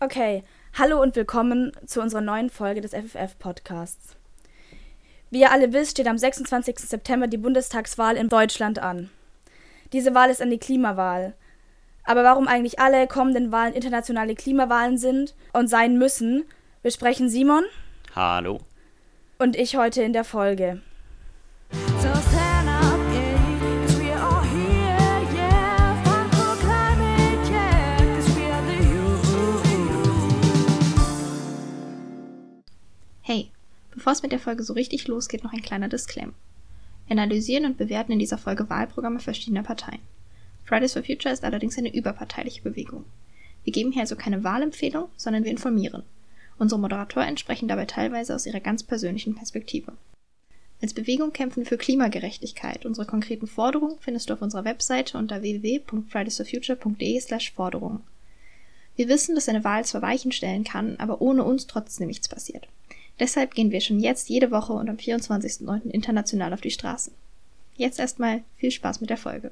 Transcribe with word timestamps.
Okay, 0.00 0.44
hallo 0.78 1.02
und 1.02 1.16
willkommen 1.16 1.72
zu 1.84 2.00
unserer 2.00 2.20
neuen 2.20 2.50
Folge 2.50 2.80
des 2.80 2.92
FFF-Podcasts. 2.92 4.14
Wie 5.30 5.40
ihr 5.40 5.50
alle 5.50 5.72
wisst, 5.72 5.90
steht 5.90 6.06
am 6.06 6.16
26. 6.16 6.78
September 6.78 7.26
die 7.26 7.36
Bundestagswahl 7.36 8.16
in 8.16 8.28
Deutschland 8.28 8.78
an. 8.78 9.10
Diese 9.92 10.14
Wahl 10.14 10.30
ist 10.30 10.40
eine 10.40 10.58
Klimawahl. 10.58 11.34
Aber 12.04 12.22
warum 12.22 12.46
eigentlich 12.46 12.78
alle 12.78 13.08
kommenden 13.08 13.50
Wahlen 13.50 13.74
internationale 13.74 14.36
Klimawahlen 14.36 14.98
sind 14.98 15.34
und 15.52 15.66
sein 15.66 15.98
müssen, 15.98 16.44
besprechen 16.84 17.28
Simon. 17.28 17.64
Hallo. 18.14 18.60
Und 19.40 19.56
ich 19.56 19.76
heute 19.76 20.04
in 20.04 20.12
der 20.12 20.22
Folge. 20.22 20.80
Bevor 33.98 34.14
es 34.14 34.22
mit 34.22 34.32
der 34.32 34.38
Folge 34.38 34.62
so 34.62 34.72
richtig 34.72 35.06
losgeht, 35.08 35.44
noch 35.44 35.52
ein 35.52 35.62
kleiner 35.62 35.88
Disclaimer. 35.88 36.32
Wir 37.06 37.12
analysieren 37.12 37.64
und 37.64 37.76
bewerten 37.76 38.12
in 38.12 38.18
dieser 38.18 38.38
Folge 38.38 38.68
Wahlprogramme 38.70 39.20
verschiedener 39.20 39.62
Parteien. 39.62 40.00
Fridays 40.64 40.94
for 40.94 41.02
Future 41.02 41.32
ist 41.32 41.44
allerdings 41.44 41.78
eine 41.78 41.94
überparteiliche 41.94 42.62
Bewegung. 42.62 43.04
Wir 43.64 43.72
geben 43.72 43.92
hier 43.92 44.02
also 44.02 44.16
keine 44.16 44.44
Wahlempfehlung, 44.44 45.08
sondern 45.16 45.44
wir 45.44 45.50
informieren. 45.50 46.02
Unsere 46.58 46.80
Moderatoren 46.80 47.36
sprechen 47.36 47.68
dabei 47.68 47.84
teilweise 47.86 48.34
aus 48.34 48.46
ihrer 48.46 48.60
ganz 48.60 48.82
persönlichen 48.82 49.34
Perspektive. 49.34 49.92
Als 50.80 50.94
Bewegung 50.94 51.32
kämpfen 51.32 51.58
wir 51.60 51.66
für 51.66 51.76
Klimagerechtigkeit. 51.76 52.86
Unsere 52.86 53.06
konkreten 53.06 53.48
Forderungen 53.48 53.98
findest 54.00 54.30
du 54.30 54.34
auf 54.34 54.42
unserer 54.42 54.64
Webseite 54.64 55.18
unter 55.18 55.42
www.fridaysforfuture.de/forderungen. 55.42 58.04
Wir 58.94 59.08
wissen, 59.08 59.34
dass 59.34 59.48
eine 59.48 59.64
Wahl 59.64 59.84
zwar 59.84 60.02
Weichen 60.02 60.30
stellen 60.32 60.64
kann, 60.64 60.96
aber 60.98 61.20
ohne 61.20 61.44
uns 61.44 61.66
trotzdem 61.66 62.06
nichts 62.06 62.28
passiert. 62.28 62.68
Deshalb 63.20 63.54
gehen 63.54 63.72
wir 63.72 63.80
schon 63.80 64.00
jetzt 64.00 64.28
jede 64.28 64.50
Woche 64.50 64.72
und 64.72 64.88
am 64.88 64.96
24.09. 64.96 65.90
international 65.90 66.52
auf 66.52 66.60
die 66.60 66.70
Straßen. 66.70 67.12
Jetzt 67.76 67.98
erstmal 67.98 68.42
viel 68.56 68.70
Spaß 68.70 69.00
mit 69.00 69.10
der 69.10 69.16
Folge. 69.16 69.50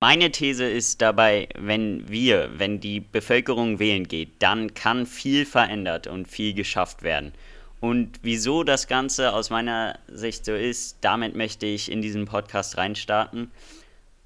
Meine 0.00 0.30
These 0.30 0.64
ist 0.64 1.02
dabei, 1.02 1.48
wenn 1.58 2.08
wir, 2.08 2.50
wenn 2.56 2.78
die 2.78 3.00
Bevölkerung 3.00 3.80
wählen 3.80 4.06
geht, 4.06 4.30
dann 4.38 4.74
kann 4.74 5.06
viel 5.06 5.44
verändert 5.44 6.06
und 6.06 6.28
viel 6.28 6.54
geschafft 6.54 7.02
werden. 7.02 7.32
Und 7.80 8.20
wieso 8.22 8.62
das 8.62 8.86
Ganze 8.86 9.32
aus 9.32 9.50
meiner 9.50 9.98
Sicht 10.06 10.44
so 10.44 10.54
ist, 10.54 10.98
damit 11.00 11.34
möchte 11.34 11.66
ich 11.66 11.90
in 11.90 12.02
diesen 12.02 12.26
Podcast 12.26 12.76
reinstarten. 12.76 13.50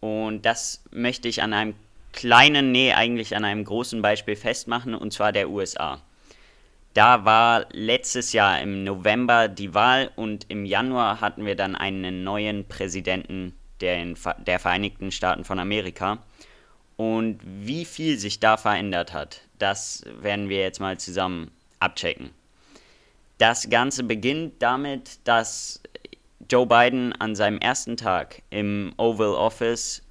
Und 0.00 0.44
das 0.44 0.82
möchte 0.90 1.28
ich 1.28 1.42
an 1.42 1.52
einem 1.52 1.74
kleinen, 2.12 2.72
nee, 2.72 2.92
eigentlich 2.92 3.34
an 3.36 3.44
einem 3.44 3.64
großen 3.64 4.02
Beispiel 4.02 4.36
festmachen, 4.36 4.94
und 4.94 5.12
zwar 5.12 5.32
der 5.32 5.48
USA. 5.48 6.02
Da 6.94 7.24
war 7.24 7.66
letztes 7.72 8.32
Jahr 8.32 8.60
im 8.60 8.84
November 8.84 9.48
die 9.48 9.72
Wahl 9.72 10.10
und 10.14 10.46
im 10.48 10.66
Januar 10.66 11.20
hatten 11.20 11.46
wir 11.46 11.56
dann 11.56 11.74
einen 11.74 12.22
neuen 12.22 12.68
Präsidenten 12.68 13.54
der, 13.80 14.14
der 14.46 14.58
Vereinigten 14.58 15.10
Staaten 15.10 15.44
von 15.44 15.58
Amerika. 15.58 16.18
Und 16.96 17.40
wie 17.42 17.86
viel 17.86 18.18
sich 18.18 18.40
da 18.40 18.58
verändert 18.58 19.12
hat, 19.14 19.40
das 19.58 20.04
werden 20.20 20.50
wir 20.50 20.60
jetzt 20.60 20.80
mal 20.80 20.98
zusammen 20.98 21.50
abchecken. 21.80 22.30
Das 23.38 23.70
Ganze 23.70 24.04
beginnt 24.04 24.62
damit, 24.62 25.18
dass 25.24 25.82
Joe 26.50 26.66
Biden 26.66 27.12
an 27.14 27.34
seinem 27.34 27.58
ersten 27.58 27.96
Tag 27.96 28.42
im 28.50 28.92
Oval 28.98 29.34
Office 29.34 30.02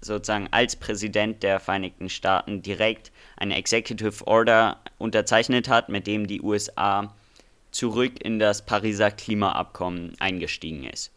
sozusagen 0.00 0.48
als 0.50 0.74
Präsident 0.74 1.42
der 1.42 1.60
Vereinigten 1.60 2.08
Staaten 2.08 2.62
direkt 2.62 3.12
eine 3.36 3.56
Executive 3.56 4.26
Order 4.26 4.78
unterzeichnet 5.00 5.68
hat, 5.68 5.88
mit 5.88 6.06
dem 6.06 6.26
die 6.26 6.42
USA 6.42 7.14
zurück 7.70 8.22
in 8.22 8.38
das 8.38 8.64
Pariser 8.66 9.10
Klimaabkommen 9.10 10.14
eingestiegen 10.20 10.84
ist. 10.84 11.10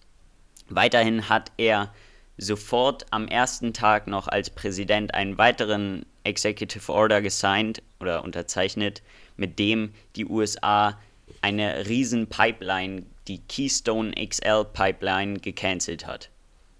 Weiterhin 0.70 1.30
hat 1.30 1.52
er 1.58 1.94
sofort 2.38 3.06
am 3.12 3.28
ersten 3.28 3.74
Tag 3.74 4.08
noch 4.08 4.28
als 4.28 4.50
Präsident 4.50 5.14
einen 5.14 5.38
weiteren 5.38 6.06
Executive 6.24 6.92
Order 6.92 7.22
gesigned 7.22 7.82
oder 8.00 8.24
unterzeichnet, 8.24 9.02
mit 9.36 9.60
dem 9.60 9.94
die 10.16 10.26
USA 10.26 11.00
eine 11.42 11.88
riesen 11.88 12.28
Pipeline, 12.28 13.04
die 13.28 13.40
Keystone 13.40 14.14
XL 14.14 14.66
Pipeline, 14.72 15.40
gecancelt 15.40 16.08
hat 16.08 16.30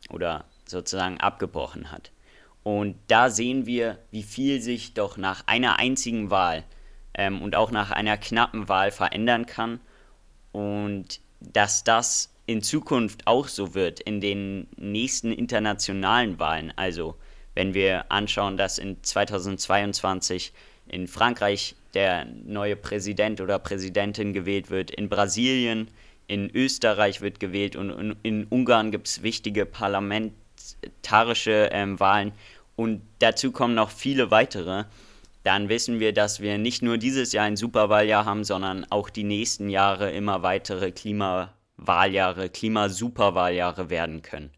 oder 0.10 0.46
sozusagen 0.66 1.20
abgebrochen 1.20 1.92
hat. 1.92 2.12
Und 2.64 2.96
da 3.08 3.30
sehen 3.30 3.66
wir, 3.66 4.00
wie 4.12 4.24
viel 4.24 4.62
sich 4.62 4.94
doch 4.94 5.18
nach 5.18 5.46
einer 5.48 5.80
einzigen 5.80 6.30
Wahl 6.30 6.64
ähm, 7.16 7.42
und 7.42 7.56
auch 7.56 7.72
nach 7.72 7.92
einer 7.92 8.18
knappen 8.18 8.70
Wahl 8.70 8.92
verändern 8.92 9.46
kann. 9.46 9.80
Und 10.52 11.20
dass 11.40 11.84
das 11.84 12.30
in 12.46 12.62
Zukunft 12.62 13.26
auch 13.26 13.48
so 13.48 13.74
wird 13.74 14.00
in 14.00 14.22
den 14.22 14.68
nächsten 14.76 15.32
internationalen 15.32 16.40
Wahlen. 16.40 16.74
Also 16.76 17.16
wenn 17.56 17.74
wir 17.74 18.12
anschauen, 18.12 18.58
dass 18.58 18.78
in 18.78 19.02
2022 19.02 20.54
in 20.88 21.08
Frankreich 21.08 21.76
der 21.94 22.26
neue 22.26 22.76
Präsident 22.76 23.40
oder 23.40 23.60
Präsidentin 23.60 24.34
gewählt 24.34 24.70
wird, 24.70 24.92
in 24.92 25.10
Brasilien, 25.10 25.88
in 26.28 26.50
Österreich 26.54 27.22
wird 27.22 27.40
gewählt 27.40 27.76
und 27.76 28.18
in, 28.24 28.46
Ungarn 28.46 28.92
gibt 28.92 29.08
es 29.08 29.24
wichtige 29.24 29.66
parlamentarische 29.66 31.70
ähm, 31.72 32.00
Wahlen 32.00 32.34
und 32.76 33.02
dazu 33.20 33.52
kommen 33.52 33.76
noch 33.76 33.92
viele 33.92 34.32
weitere, 34.32 34.86
dann 35.44 35.70
wissen 35.70 36.00
wir, 36.00 36.14
dass 36.14 36.40
wir 36.40 36.58
nicht 36.58 36.82
nur 36.82 36.98
dieses 36.98 37.34
Jahr 37.34 37.46
ein 37.46 37.58
Superwahljahr 37.58 38.26
haben, 38.26 38.44
sondern 38.44 38.86
auch 38.90 39.10
die 39.10 39.26
nächsten 39.26 39.70
Jahre 39.70 40.12
immer 40.12 40.42
weitere 40.42 40.92
Klimawahljahre, 40.92 42.50
Klimasuperwahljahre 42.50 43.90
werden 43.90 44.22
können. 44.22 44.52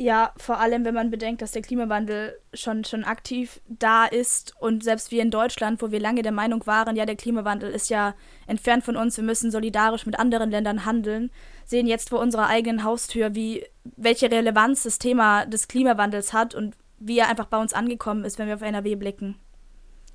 Ja, 0.00 0.32
vor 0.36 0.60
allem, 0.60 0.84
wenn 0.84 0.94
man 0.94 1.10
bedenkt, 1.10 1.42
dass 1.42 1.50
der 1.50 1.62
Klimawandel 1.62 2.38
schon, 2.54 2.84
schon 2.84 3.02
aktiv 3.02 3.60
da 3.66 4.04
ist 4.04 4.54
und 4.60 4.84
selbst 4.84 5.10
wir 5.10 5.20
in 5.20 5.32
Deutschland, 5.32 5.82
wo 5.82 5.90
wir 5.90 5.98
lange 5.98 6.22
der 6.22 6.30
Meinung 6.30 6.64
waren, 6.68 6.94
ja, 6.94 7.04
der 7.04 7.16
Klimawandel 7.16 7.72
ist 7.72 7.90
ja 7.90 8.14
entfernt 8.46 8.84
von 8.84 8.96
uns, 8.96 9.16
wir 9.16 9.24
müssen 9.24 9.50
solidarisch 9.50 10.06
mit 10.06 10.16
anderen 10.16 10.52
Ländern 10.52 10.84
handeln, 10.84 11.32
sehen 11.64 11.88
jetzt 11.88 12.10
vor 12.10 12.20
unserer 12.20 12.46
eigenen 12.46 12.84
Haustür, 12.84 13.34
wie, 13.34 13.66
welche 13.96 14.30
Relevanz 14.30 14.84
das 14.84 15.00
Thema 15.00 15.46
des 15.46 15.66
Klimawandels 15.66 16.32
hat 16.32 16.54
und 16.54 16.76
wie 17.00 17.18
er 17.18 17.28
einfach 17.28 17.46
bei 17.46 17.58
uns 17.58 17.72
angekommen 17.72 18.24
ist, 18.24 18.38
wenn 18.38 18.46
wir 18.46 18.54
auf 18.54 18.62
NRW 18.62 18.94
blicken. 18.94 19.34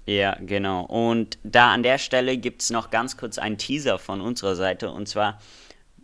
Ja, 0.06 0.38
genau. 0.41 0.84
Und 0.86 1.38
da 1.44 1.74
an 1.74 1.84
der 1.84 1.97
Stelle 1.97 2.38
gibt 2.38 2.62
es 2.62 2.69
noch 2.69 2.90
ganz 2.90 3.16
kurz 3.16 3.38
einen 3.38 3.58
Teaser 3.58 4.00
von 4.00 4.19
unserer 4.19 4.56
Seite. 4.56 4.91
Und 4.91 5.08
zwar 5.08 5.40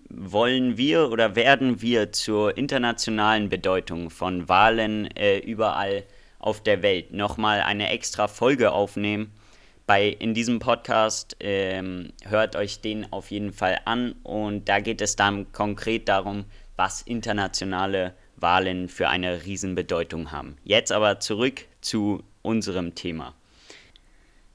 wollen 0.09 0.77
wir 0.77 1.11
oder 1.11 1.35
werden 1.35 1.81
wir 1.81 2.11
zur 2.11 2.57
internationalen 2.57 3.49
Bedeutung 3.49 4.09
von 4.09 4.47
Wahlen 4.49 5.05
äh, 5.15 5.39
überall 5.39 6.03
auf 6.39 6.63
der 6.63 6.81
Welt 6.81 7.13
nochmal 7.13 7.61
eine 7.61 7.89
extra 7.89 8.27
Folge 8.27 8.71
aufnehmen. 8.71 9.31
Bei, 9.85 10.07
in 10.07 10.33
diesem 10.33 10.59
Podcast 10.59 11.35
ähm, 11.39 12.13
hört 12.23 12.55
euch 12.55 12.79
den 12.79 13.11
auf 13.11 13.31
jeden 13.31 13.51
Fall 13.51 13.79
an 13.85 14.13
und 14.23 14.69
da 14.69 14.79
geht 14.79 15.01
es 15.01 15.15
dann 15.15 15.51
konkret 15.51 16.07
darum, 16.07 16.45
was 16.75 17.01
internationale 17.01 18.13
Wahlen 18.38 18.88
für 18.88 19.09
eine 19.09 19.45
Riesenbedeutung 19.45 20.31
haben. 20.31 20.57
Jetzt 20.63 20.91
aber 20.91 21.19
zurück 21.19 21.65
zu 21.81 22.23
unserem 22.41 22.95
Thema. 22.95 23.35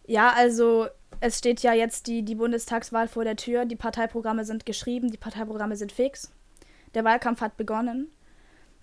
Ja, 0.07 0.31
also 0.31 0.87
es 1.21 1.39
steht 1.39 1.61
ja 1.63 1.73
jetzt 1.73 2.07
die, 2.07 2.23
die 2.23 2.35
Bundestagswahl 2.35 3.09
vor 3.09 3.25
der 3.25 3.37
Tür. 3.37 3.65
Die 3.65 3.77
Parteiprogramme 3.77 4.45
sind 4.45 4.67
geschrieben, 4.67 5.11
die 5.11 5.17
Parteiprogramme 5.17 5.77
sind 5.77 5.93
fix. 5.93 6.31
Der 6.95 7.05
Wahlkampf 7.05 7.41
hat 7.41 7.57
begonnen. 7.57 8.11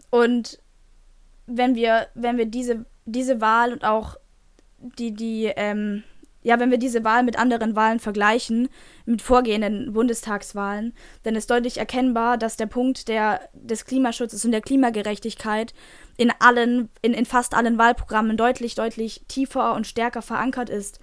Und 0.09 0.59
wenn 1.45 1.75
wir, 1.75 2.07
wenn 2.15 2.37
wir 2.37 2.45
diese, 2.45 2.85
diese 3.05 3.41
Wahl 3.41 3.73
und 3.73 3.83
auch 3.83 4.17
die, 4.79 5.13
die, 5.13 5.51
ähm, 5.55 6.03
ja, 6.43 6.59
wenn 6.59 6.71
wir 6.71 6.79
diese 6.79 7.03
Wahl 7.03 7.23
mit 7.23 7.37
anderen 7.37 7.75
Wahlen 7.75 7.99
vergleichen, 7.99 8.69
mit 9.05 9.21
vorgehenden 9.21 9.93
Bundestagswahlen, 9.93 10.93
dann 11.23 11.35
ist 11.35 11.51
deutlich 11.51 11.77
erkennbar, 11.77 12.37
dass 12.37 12.57
der 12.57 12.65
Punkt 12.65 13.07
der, 13.07 13.41
des 13.53 13.85
Klimaschutzes 13.85 14.43
und 14.43 14.51
der 14.51 14.61
Klimagerechtigkeit 14.61 15.73
in 16.17 16.31
allen, 16.39 16.89
in, 17.01 17.13
in 17.13 17.25
fast 17.25 17.53
allen 17.53 17.77
Wahlprogrammen 17.77 18.37
deutlich, 18.37 18.73
deutlich 18.75 19.23
tiefer 19.27 19.75
und 19.75 19.85
stärker 19.85 20.23
verankert 20.23 20.69
ist. 20.69 20.99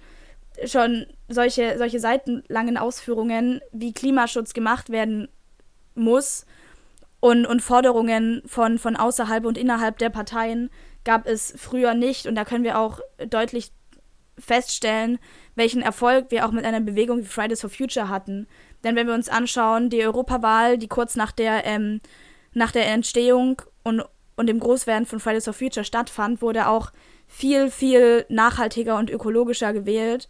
Schon 0.65 1.05
solche, 1.27 1.77
solche 1.77 1.99
seitenlangen 1.99 2.77
Ausführungen, 2.77 3.61
wie 3.71 3.93
Klimaschutz 3.93 4.53
gemacht 4.53 4.89
werden 4.89 5.27
muss 5.95 6.45
und, 7.19 7.45
und 7.45 7.61
Forderungen 7.61 8.41
von, 8.45 8.77
von 8.77 8.95
außerhalb 8.95 9.45
und 9.45 9.57
innerhalb 9.57 9.97
der 9.97 10.09
Parteien 10.09 10.69
gab 11.03 11.27
es 11.27 11.53
früher 11.57 11.93
nicht. 11.93 12.27
Und 12.27 12.35
da 12.35 12.45
können 12.45 12.63
wir 12.63 12.79
auch 12.79 12.99
deutlich 13.29 13.71
feststellen, 14.37 15.19
welchen 15.55 15.81
Erfolg 15.81 16.27
wir 16.29 16.45
auch 16.45 16.51
mit 16.51 16.65
einer 16.65 16.79
Bewegung 16.79 17.19
wie 17.19 17.25
Fridays 17.25 17.61
for 17.61 17.69
Future 17.69 18.09
hatten. 18.09 18.47
Denn 18.83 18.95
wenn 18.95 19.07
wir 19.07 19.13
uns 19.13 19.29
anschauen, 19.29 19.89
die 19.89 20.05
Europawahl, 20.05 20.77
die 20.77 20.87
kurz 20.87 21.15
nach 21.15 21.31
der, 21.31 21.65
ähm, 21.65 21.99
nach 22.53 22.71
der 22.71 22.87
Entstehung 22.87 23.61
und, 23.83 24.03
und 24.37 24.47
dem 24.47 24.59
Großwerden 24.59 25.05
von 25.05 25.19
Fridays 25.19 25.45
for 25.45 25.53
Future 25.53 25.83
stattfand, 25.83 26.41
wurde 26.41 26.67
auch 26.67 26.91
viel, 27.27 27.69
viel 27.69 28.25
nachhaltiger 28.29 28.97
und 28.97 29.09
ökologischer 29.09 29.73
gewählt. 29.73 30.29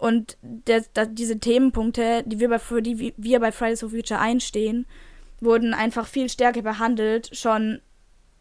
Und 0.00 0.38
der, 0.40 0.80
der, 0.96 1.04
diese 1.04 1.38
Themenpunkte, 1.38 2.24
die 2.24 2.40
wir 2.40 2.48
bei, 2.48 2.58
für 2.58 2.80
die 2.80 3.12
wir 3.18 3.38
bei 3.38 3.52
Fridays 3.52 3.80
for 3.80 3.90
Future 3.90 4.18
einstehen, 4.18 4.86
wurden 5.40 5.74
einfach 5.74 6.06
viel 6.06 6.30
stärker 6.30 6.62
behandelt, 6.62 7.36
schon 7.36 7.82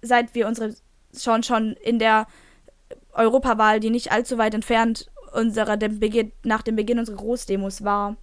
seit 0.01 0.35
wir 0.35 0.47
unsere, 0.47 0.73
schon, 1.13 1.43
schon 1.43 1.73
in 1.73 1.99
der 1.99 2.27
Europawahl, 3.11 3.81
die 3.81 3.89
nicht 3.89 4.13
allzu 4.13 4.37
weit 4.37 4.53
entfernt 4.53 5.11
unserer, 5.33 5.75
dem 5.75 5.99
Beginn, 5.99 6.31
nach 6.43 6.61
dem 6.61 6.77
Beginn 6.77 6.97
unserer 6.97 7.17
Großdemos 7.17 7.83
war. 7.83 8.15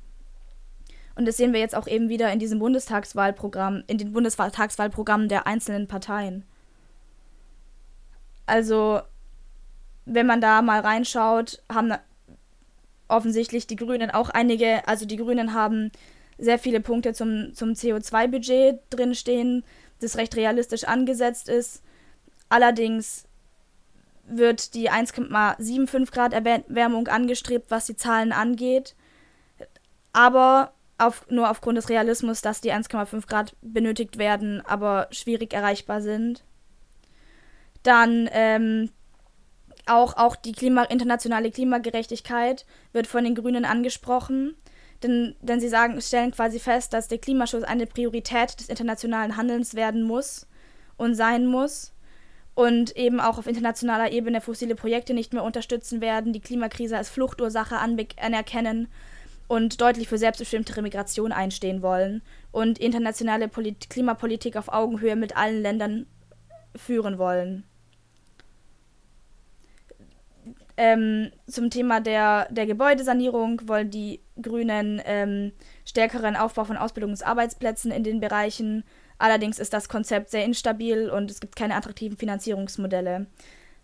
Und 1.14 1.28
das 1.28 1.36
sehen 1.36 1.52
wir 1.52 1.60
jetzt 1.60 1.76
auch 1.76 1.86
eben 1.86 2.08
wieder 2.08 2.32
in 2.32 2.38
diesem 2.38 2.58
Bundestagswahlprogramm, 2.58 3.84
in 3.86 3.98
den 3.98 4.14
Bundestagswahlprogrammen 4.14 5.28
der 5.28 5.46
einzelnen 5.46 5.88
Parteien. 5.88 6.46
Also, 8.46 9.02
wenn 10.06 10.26
man 10.26 10.40
da 10.40 10.62
mal 10.62 10.80
reinschaut, 10.80 11.62
haben 11.70 11.92
offensichtlich 13.08 13.66
die 13.66 13.76
Grünen 13.76 14.10
auch 14.10 14.30
einige, 14.30 14.86
also 14.88 15.06
die 15.06 15.16
Grünen 15.16 15.54
haben 15.54 15.90
sehr 16.38 16.58
viele 16.58 16.80
Punkte 16.80 17.14
zum, 17.14 17.54
zum 17.54 17.70
CO2-Budget 17.70 18.80
drinstehen, 18.90 19.64
das 20.00 20.16
recht 20.16 20.36
realistisch 20.36 20.84
angesetzt 20.84 21.48
ist. 21.48 21.82
Allerdings 22.48 23.24
wird 24.28 24.74
die 24.74 24.90
1,75 24.90 26.12
Grad 26.12 26.32
Erwärmung 26.32 27.08
angestrebt, 27.08 27.70
was 27.70 27.86
die 27.86 27.96
Zahlen 27.96 28.32
angeht. 28.32 28.94
Aber 30.12 30.72
auf, 30.98 31.26
nur 31.30 31.50
aufgrund 31.50 31.78
des 31.78 31.88
Realismus, 31.88 32.40
dass 32.40 32.60
die 32.60 32.72
1,5 32.72 33.26
Grad 33.26 33.54
benötigt 33.60 34.18
werden, 34.18 34.64
aber 34.66 35.08
schwierig 35.10 35.52
erreichbar 35.52 36.00
sind. 36.00 36.44
Dann 37.82 38.28
ähm, 38.32 38.90
auch, 39.86 40.16
auch 40.16 40.36
die 40.36 40.52
Klima, 40.52 40.82
internationale 40.84 41.50
Klimagerechtigkeit 41.50 42.66
wird 42.92 43.06
von 43.06 43.24
den 43.24 43.34
Grünen 43.34 43.64
angesprochen. 43.64 44.56
Denn, 45.02 45.36
denn 45.40 45.60
sie 45.60 45.68
sagen, 45.68 46.00
stellen 46.00 46.32
quasi 46.32 46.58
fest, 46.58 46.92
dass 46.92 47.08
der 47.08 47.18
Klimaschutz 47.18 47.64
eine 47.64 47.86
Priorität 47.86 48.58
des 48.58 48.68
internationalen 48.68 49.36
Handelns 49.36 49.74
werden 49.74 50.02
muss 50.02 50.46
und 50.96 51.14
sein 51.14 51.46
muss. 51.46 51.92
Und 52.54 52.96
eben 52.96 53.20
auch 53.20 53.36
auf 53.36 53.46
internationaler 53.46 54.12
Ebene 54.12 54.40
fossile 54.40 54.74
Projekte 54.74 55.12
nicht 55.12 55.34
mehr 55.34 55.44
unterstützen 55.44 56.00
werden, 56.00 56.32
die 56.32 56.40
Klimakrise 56.40 56.96
als 56.96 57.10
Fluchtursache 57.10 57.76
anerkennen 57.76 58.88
und 59.46 59.80
deutlich 59.80 60.08
für 60.08 60.16
selbstbestimmtere 60.16 60.80
Migration 60.80 61.32
einstehen 61.32 61.82
wollen 61.82 62.22
und 62.52 62.78
internationale 62.78 63.48
Polit 63.48 63.90
Klimapolitik 63.90 64.56
auf 64.56 64.72
Augenhöhe 64.72 65.16
mit 65.16 65.36
allen 65.36 65.60
Ländern 65.60 66.06
führen 66.74 67.18
wollen. 67.18 67.64
Ähm, 70.76 71.30
zum 71.46 71.70
Thema 71.70 72.00
der, 72.00 72.48
der 72.50 72.66
Gebäudesanierung 72.66 73.66
wollen 73.66 73.90
die 73.90 74.20
Grünen 74.40 75.00
ähm, 75.06 75.52
stärkeren 75.86 76.36
Aufbau 76.36 76.64
von 76.64 76.76
Ausbildungsarbeitsplätzen 76.76 77.90
in 77.90 78.04
den 78.04 78.20
Bereichen. 78.20 78.84
Allerdings 79.18 79.58
ist 79.58 79.72
das 79.72 79.88
Konzept 79.88 80.30
sehr 80.30 80.44
instabil 80.44 81.08
und 81.08 81.30
es 81.30 81.40
gibt 81.40 81.56
keine 81.56 81.74
attraktiven 81.74 82.18
Finanzierungsmodelle. 82.18 83.26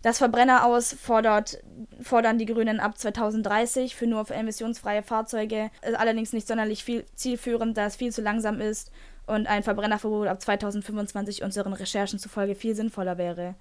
Das 0.03 0.17
Verbrenner 0.17 0.65
aus 0.65 0.93
fordert, 0.93 1.63
fordern 2.01 2.37
die 2.37 2.45
Grünen 2.45 2.81
ab 2.81 2.97
2030 2.97 3.95
für 3.95 4.05
nur 4.05 4.25
für 4.25 4.35
emissionsfreie 4.35 5.01
Fahrzeuge, 5.01 5.71
ist 5.81 5.95
allerdings 5.95 6.33
nicht 6.33 6.45
sonderlich 6.45 6.83
viel 6.83 7.05
zielführend, 7.15 7.77
da 7.77 7.85
es 7.85 7.95
viel 7.95 8.11
zu 8.11 8.21
langsam 8.21 8.59
ist 8.59 8.91
und 9.25 9.47
ein 9.47 9.63
Verbrennerverbot 9.63 10.27
ab 10.27 10.41
2025 10.41 11.41
unseren 11.41 11.71
Recherchen 11.71 12.19
zufolge 12.19 12.53
viel 12.53 12.75
sinnvoller 12.75 13.17
wäre. 13.17 13.55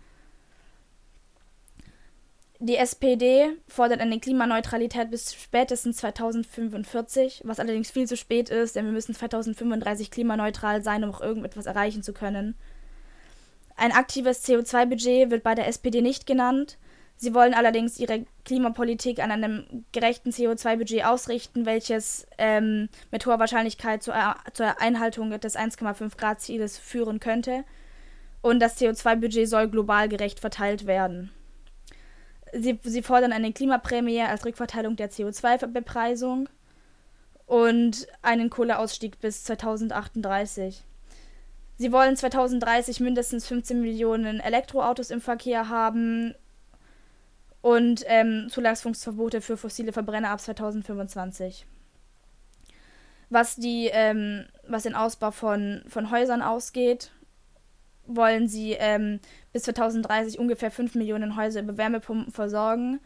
Die 2.65 2.77
SPD 2.77 3.57
fordert 3.67 4.01
eine 4.01 4.21
Klimaneutralität 4.21 5.11
bis 5.11 5.35
spätestens 5.35 5.97
2045, 5.97 7.41
was 7.43 7.59
allerdings 7.59 7.91
viel 7.91 8.07
zu 8.07 8.17
spät 8.17 8.51
ist, 8.51 8.77
denn 8.77 8.85
wir 8.85 8.93
müssen 8.93 9.17
2035 9.17 10.13
klimaneutral 10.13 10.81
sein, 10.81 11.03
um 11.03 11.11
auch 11.11 11.21
irgendetwas 11.21 11.67
erreichen 11.67 12.05
zu 12.05 12.13
können. 12.13 12.55
Ein 13.75 13.91
aktives 13.91 14.47
CO2-Budget 14.47 15.33
wird 15.33 15.43
bei 15.43 15.57
der 15.57 15.67
SPD 15.67 16.03
nicht 16.03 16.25
genannt. 16.25 16.79
Sie 17.17 17.35
wollen 17.35 17.53
allerdings 17.53 17.99
ihre 17.99 18.27
Klimapolitik 18.45 19.19
an 19.19 19.33
einem 19.33 19.85
gerechten 19.91 20.31
CO2-Budget 20.31 21.05
ausrichten, 21.05 21.67
welches 21.67 22.29
ähm, 22.39 22.89
mit 23.11 23.27
hoher 23.27 23.41
Wahrscheinlichkeit 23.41 24.05
zur, 24.05 24.15
zur 24.53 24.81
Einhaltung 24.81 25.31
des 25.31 25.59
1,5 25.59 26.17
Grad-Zieles 26.17 26.79
führen 26.79 27.19
könnte. 27.19 27.65
Und 28.41 28.61
das 28.61 28.81
CO2-Budget 28.81 29.49
soll 29.49 29.69
global 29.69 30.09
gerecht 30.09 30.39
verteilt 30.39 30.87
werden. 30.87 31.33
Sie, 32.53 32.79
sie 32.83 33.03
fordern 33.03 33.33
eine 33.33 33.53
Klimaprämie 33.53 34.21
als 34.21 34.45
Rückverteilung 34.45 34.97
der 34.97 35.11
CO2-Bepreisung 35.11 36.49
und 37.47 38.07
einen 38.21 38.51
Kohleausstieg 38.51 39.21
bis 39.21 39.45
2038. 39.45 40.85
Sie 41.79 41.93
wollen 41.93 42.17
2030 42.17 43.01
mindestens 43.01 43.47
15 43.47 43.81
Millionen 43.81 44.41
Elektroautos 44.41 45.11
im 45.11 45.21
Verkehr 45.21 45.69
haben 45.69 46.35
und 47.63 48.05
ähm, 48.07 48.49
Zulassungsverbote 48.51 49.41
für 49.41 49.57
fossile 49.57 49.93
Verbrenner 49.93 50.31
ab 50.31 50.41
2025. 50.41 51.67
Was, 53.31 53.57
die, 53.57 53.89
ähm, 53.93 54.45
was 54.69 54.83
den 54.83 54.95
Ausbau 54.95 55.31
von, 55.31 55.83
von 55.89 56.11
Häusern 56.11 56.43
ausgeht, 56.43 57.13
wollen 58.07 58.49
sie 58.49 58.73
ähm, 58.73 59.21
bis 59.53 59.63
2030 59.65 60.39
ungefähr 60.39 60.71
5 60.71 60.95
Millionen 60.95 61.37
Häuser 61.37 61.61
über 61.61 61.77
Wärmepumpen 61.77 62.33
versorgen. 62.33 63.01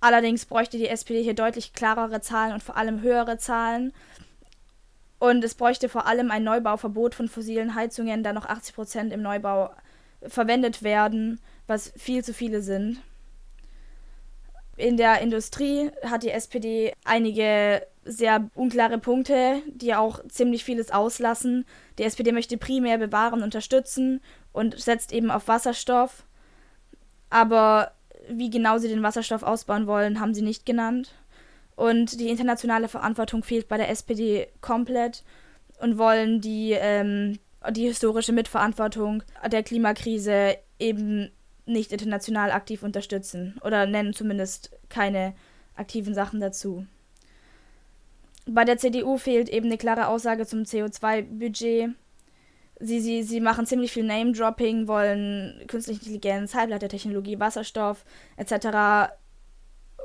Allerdings 0.00 0.44
bräuchte 0.46 0.78
die 0.78 0.88
SPD 0.88 1.22
hier 1.22 1.34
deutlich 1.34 1.72
klarere 1.72 2.20
Zahlen 2.20 2.52
und 2.52 2.62
vor 2.62 2.76
allem 2.76 3.00
höhere 3.00 3.38
Zahlen. 3.38 3.92
Und 5.18 5.42
es 5.42 5.54
bräuchte 5.54 5.88
vor 5.88 6.06
allem 6.06 6.30
ein 6.30 6.44
Neubauverbot 6.44 7.14
von 7.14 7.28
fossilen 7.28 7.74
Heizungen, 7.74 8.22
da 8.22 8.32
noch 8.32 8.46
80 8.46 8.74
Prozent 8.74 9.12
im 9.12 9.22
Neubau 9.22 9.70
verwendet 10.22 10.82
werden, 10.82 11.40
was 11.66 11.92
viel 11.96 12.22
zu 12.22 12.34
viele 12.34 12.60
sind. 12.60 12.98
In 14.76 14.98
der 14.98 15.20
Industrie 15.22 15.90
hat 16.02 16.22
die 16.22 16.30
SPD 16.30 16.92
einige 17.04 17.86
sehr 18.06 18.48
unklare 18.54 18.98
Punkte, 18.98 19.62
die 19.66 19.94
auch 19.94 20.20
ziemlich 20.28 20.64
vieles 20.64 20.90
auslassen. 20.90 21.66
Die 21.98 22.04
SPD 22.04 22.32
möchte 22.32 22.56
primär 22.56 22.98
bewahren, 22.98 23.42
unterstützen 23.42 24.20
und 24.52 24.78
setzt 24.78 25.12
eben 25.12 25.30
auf 25.30 25.48
Wasserstoff. 25.48 26.24
Aber 27.30 27.92
wie 28.28 28.50
genau 28.50 28.78
sie 28.78 28.88
den 28.88 29.02
Wasserstoff 29.02 29.42
ausbauen 29.42 29.86
wollen, 29.86 30.20
haben 30.20 30.34
sie 30.34 30.42
nicht 30.42 30.66
genannt. 30.66 31.14
Und 31.74 32.20
die 32.20 32.30
internationale 32.30 32.88
Verantwortung 32.88 33.42
fehlt 33.42 33.68
bei 33.68 33.76
der 33.76 33.90
SPD 33.90 34.48
komplett 34.60 35.24
und 35.80 35.98
wollen 35.98 36.40
die, 36.40 36.72
ähm, 36.72 37.38
die 37.70 37.86
historische 37.86 38.32
Mitverantwortung 38.32 39.22
der 39.50 39.62
Klimakrise 39.62 40.56
eben 40.78 41.30
nicht 41.66 41.92
international 41.92 42.52
aktiv 42.52 42.82
unterstützen 42.82 43.58
oder 43.62 43.86
nennen 43.86 44.14
zumindest 44.14 44.70
keine 44.88 45.34
aktiven 45.74 46.14
Sachen 46.14 46.40
dazu. 46.40 46.86
Bei 48.48 48.64
der 48.64 48.78
CDU 48.78 49.18
fehlt 49.18 49.48
eben 49.48 49.66
eine 49.66 49.78
klare 49.78 50.08
Aussage 50.08 50.46
zum 50.46 50.62
CO2-Budget. 50.62 51.90
Sie, 52.78 53.00
sie, 53.00 53.22
sie 53.22 53.40
machen 53.40 53.66
ziemlich 53.66 53.92
viel 53.92 54.04
Name-Dropping, 54.04 54.86
wollen 54.86 55.64
künstliche 55.66 56.00
Intelligenz, 56.00 56.54
Halbleitertechnologie, 56.54 57.40
Wasserstoff 57.40 58.04
etc 58.36 59.10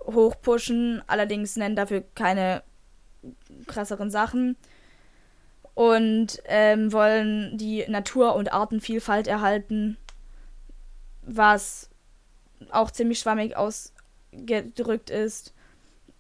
hochpushen, 0.05 1.01
allerdings 1.07 1.55
nennen 1.55 1.75
dafür 1.75 2.03
keine 2.15 2.63
krasseren 3.67 4.09
Sachen 4.09 4.55
und 5.73 6.41
ähm, 6.45 6.91
wollen 6.91 7.57
die 7.57 7.85
Natur- 7.87 8.35
und 8.35 8.51
Artenvielfalt 8.51 9.27
erhalten, 9.27 9.97
was 11.21 11.89
auch 12.71 12.91
ziemlich 12.91 13.19
schwammig 13.19 13.55
ausgedrückt 13.55 15.09
ist 15.09 15.53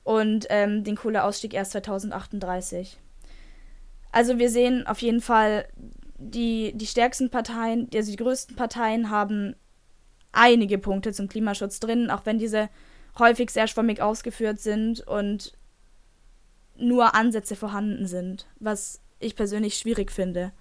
und 0.03 0.47
ähm, 0.49 0.83
den 0.83 0.95
Kohleausstieg 0.95 1.53
erst 1.53 1.71
2038. 1.71 2.97
Also 4.11 4.39
wir 4.39 4.49
sehen 4.49 4.85
auf 4.87 5.01
jeden 5.01 5.21
Fall, 5.21 5.67
die, 6.17 6.73
die 6.75 6.87
stärksten 6.87 7.29
Parteien, 7.29 7.89
also 7.93 8.11
die 8.11 8.17
größten 8.17 8.55
Parteien 8.55 9.09
haben 9.09 9.55
einige 10.31 10.77
Punkte 10.77 11.13
zum 11.13 11.27
Klimaschutz 11.27 11.79
drin, 11.79 12.09
auch 12.09 12.25
wenn 12.25 12.39
diese 12.39 12.69
häufig 13.17 13.49
sehr 13.51 13.67
schwammig 13.67 14.01
ausgeführt 14.01 14.59
sind 14.59 15.01
und 15.01 15.53
nur 16.77 17.15
Ansätze 17.15 17.55
vorhanden 17.55 18.07
sind, 18.07 18.47
was 18.59 19.01
ich 19.19 19.35
persönlich 19.35 19.77
schwierig 19.77 20.11
finde. 20.11 20.51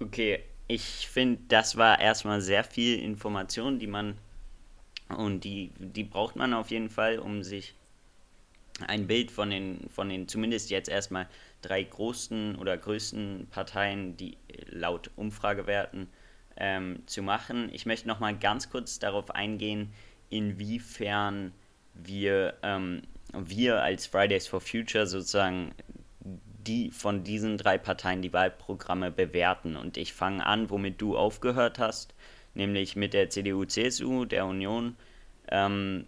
Okay, 0.00 0.42
ich 0.68 1.08
finde, 1.08 1.40
das 1.48 1.76
war 1.76 2.00
erstmal 2.00 2.40
sehr 2.40 2.64
viel 2.64 2.98
Information, 3.00 3.78
die 3.78 3.86
man 3.86 4.16
und 5.16 5.40
die, 5.44 5.70
die 5.78 6.04
braucht 6.04 6.36
man 6.36 6.54
auf 6.54 6.70
jeden 6.70 6.90
Fall, 6.90 7.18
um 7.18 7.42
sich 7.42 7.74
ein 8.86 9.06
Bild 9.06 9.30
von 9.30 9.50
den, 9.50 9.88
von 9.90 10.08
den 10.08 10.28
zumindest 10.28 10.70
jetzt 10.70 10.88
erstmal 10.88 11.28
drei 11.62 11.82
großen 11.82 12.56
oder 12.56 12.76
größten 12.76 13.48
Parteien, 13.50 14.16
die 14.16 14.38
laut 14.70 15.10
Umfragewerten 15.16 16.08
ähm, 16.56 17.02
zu 17.06 17.22
machen. 17.22 17.68
Ich 17.72 17.86
möchte 17.86 18.08
noch 18.08 18.20
mal 18.20 18.36
ganz 18.36 18.70
kurz 18.70 18.98
darauf 18.98 19.30
eingehen, 19.30 19.92
inwiefern 20.30 21.52
wir, 21.94 22.54
ähm, 22.62 23.02
wir 23.32 23.82
als 23.82 24.06
Fridays 24.06 24.46
for 24.46 24.60
Future 24.60 25.06
sozusagen 25.06 25.74
die 26.66 26.90
von 26.90 27.24
diesen 27.24 27.56
drei 27.56 27.78
Parteien 27.78 28.22
die 28.22 28.32
Wahlprogramme 28.32 29.10
bewerten. 29.10 29.76
Und 29.76 29.96
ich 29.96 30.12
fange 30.12 30.44
an, 30.44 30.70
womit 30.70 31.00
du 31.00 31.16
aufgehört 31.16 31.78
hast, 31.78 32.14
nämlich 32.54 32.96
mit 32.96 33.14
der 33.14 33.30
CDU-CSU, 33.30 34.24
der 34.24 34.46
Union. 34.46 34.96
Ähm, 35.50 36.06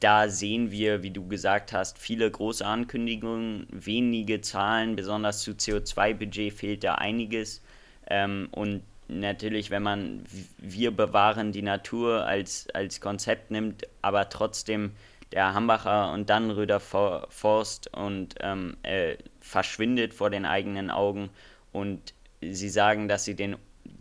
da 0.00 0.28
sehen 0.28 0.70
wir, 0.70 1.02
wie 1.02 1.10
du 1.10 1.28
gesagt 1.28 1.72
hast, 1.72 1.98
viele 1.98 2.30
große 2.30 2.66
Ankündigungen, 2.66 3.66
wenige 3.70 4.40
Zahlen, 4.40 4.96
besonders 4.96 5.42
zu 5.42 5.52
CO2-Budget 5.52 6.52
fehlt 6.52 6.84
da 6.84 6.96
einiges. 6.96 7.62
Ähm, 8.08 8.48
und 8.50 8.82
natürlich, 9.08 9.70
wenn 9.70 9.84
man 9.84 10.24
wir 10.58 10.90
bewahren 10.90 11.52
die 11.52 11.62
Natur 11.62 12.24
als, 12.24 12.68
als 12.74 13.00
Konzept 13.00 13.50
nimmt, 13.50 13.86
aber 14.02 14.28
trotzdem 14.28 14.92
der 15.32 15.54
Hambacher 15.54 16.12
und 16.12 16.30
Dannenröder 16.30 16.80
Forst 16.80 17.92
und 17.94 18.34
ähm, 18.40 18.76
äh, 18.82 19.16
verschwindet 19.40 20.14
vor 20.14 20.30
den 20.30 20.44
eigenen 20.44 20.90
Augen 20.90 21.30
und 21.72 22.14
sie 22.40 22.68
sagen, 22.68 23.08
dass 23.08 23.24
sie 23.24 23.34
den 23.34 23.56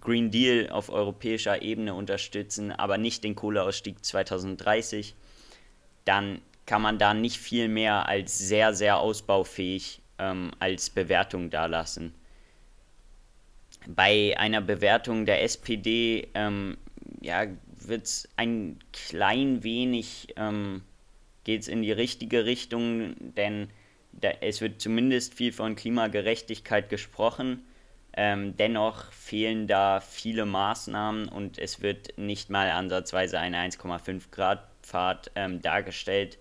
Green 0.06 0.30
Deal 0.30 0.70
auf 0.70 0.90
europäischer 0.90 1.64
Ebene 1.64 1.96
unterstützen, 1.96 2.72
aber 2.72 3.00
nicht 3.00 3.24
den 3.24 3.36
Kohleausstieg 3.36 4.06
2030, 4.06 5.16
dann 6.06 6.42
kann 6.68 6.84
man 6.84 7.00
da 7.00 7.14
nicht 7.14 7.38
viel 7.38 7.68
mehr 7.68 8.08
als 8.08 8.38
sehr, 8.38 8.74
sehr 8.76 9.00
ausbaufähig 9.00 10.02
ähm, 10.20 10.52
als 10.60 10.92
Bewertung 10.92 11.50
dalassen. 11.50 12.14
Bei 13.88 14.36
einer 14.38 14.62
Bewertung 14.62 15.26
der 15.26 15.44
SPD 15.44 16.28
ähm, 16.36 16.78
ja, 17.22 17.48
wird 17.80 18.06
es 18.06 18.30
ein 18.38 18.78
klein 18.94 19.64
wenig, 19.64 20.34
ähm, 20.38 20.84
geht 21.44 21.68
in 21.68 21.82
die 21.82 21.92
richtige 21.92 22.46
Richtung, 22.46 23.16
denn 23.20 23.70
da, 24.12 24.30
es 24.42 24.62
wird 24.62 24.82
zumindest 24.82 25.34
viel 25.34 25.52
von 25.52 25.76
Klimagerechtigkeit 25.76 26.90
gesprochen. 26.90 27.66
Ähm, 28.18 28.56
dennoch 28.56 29.12
fehlen 29.12 29.68
da 29.68 30.00
viele 30.00 30.46
Maßnahmen 30.46 31.28
und 31.28 31.60
es 31.60 31.82
wird 31.82 32.18
nicht 32.18 32.50
mal 32.50 32.72
ansatzweise 32.72 33.40
eine 33.40 33.58
1,5 33.58 34.32
Grad 34.32 34.64
Pfad 34.82 35.32
ähm, 35.36 35.62
dargestellt 35.62 36.38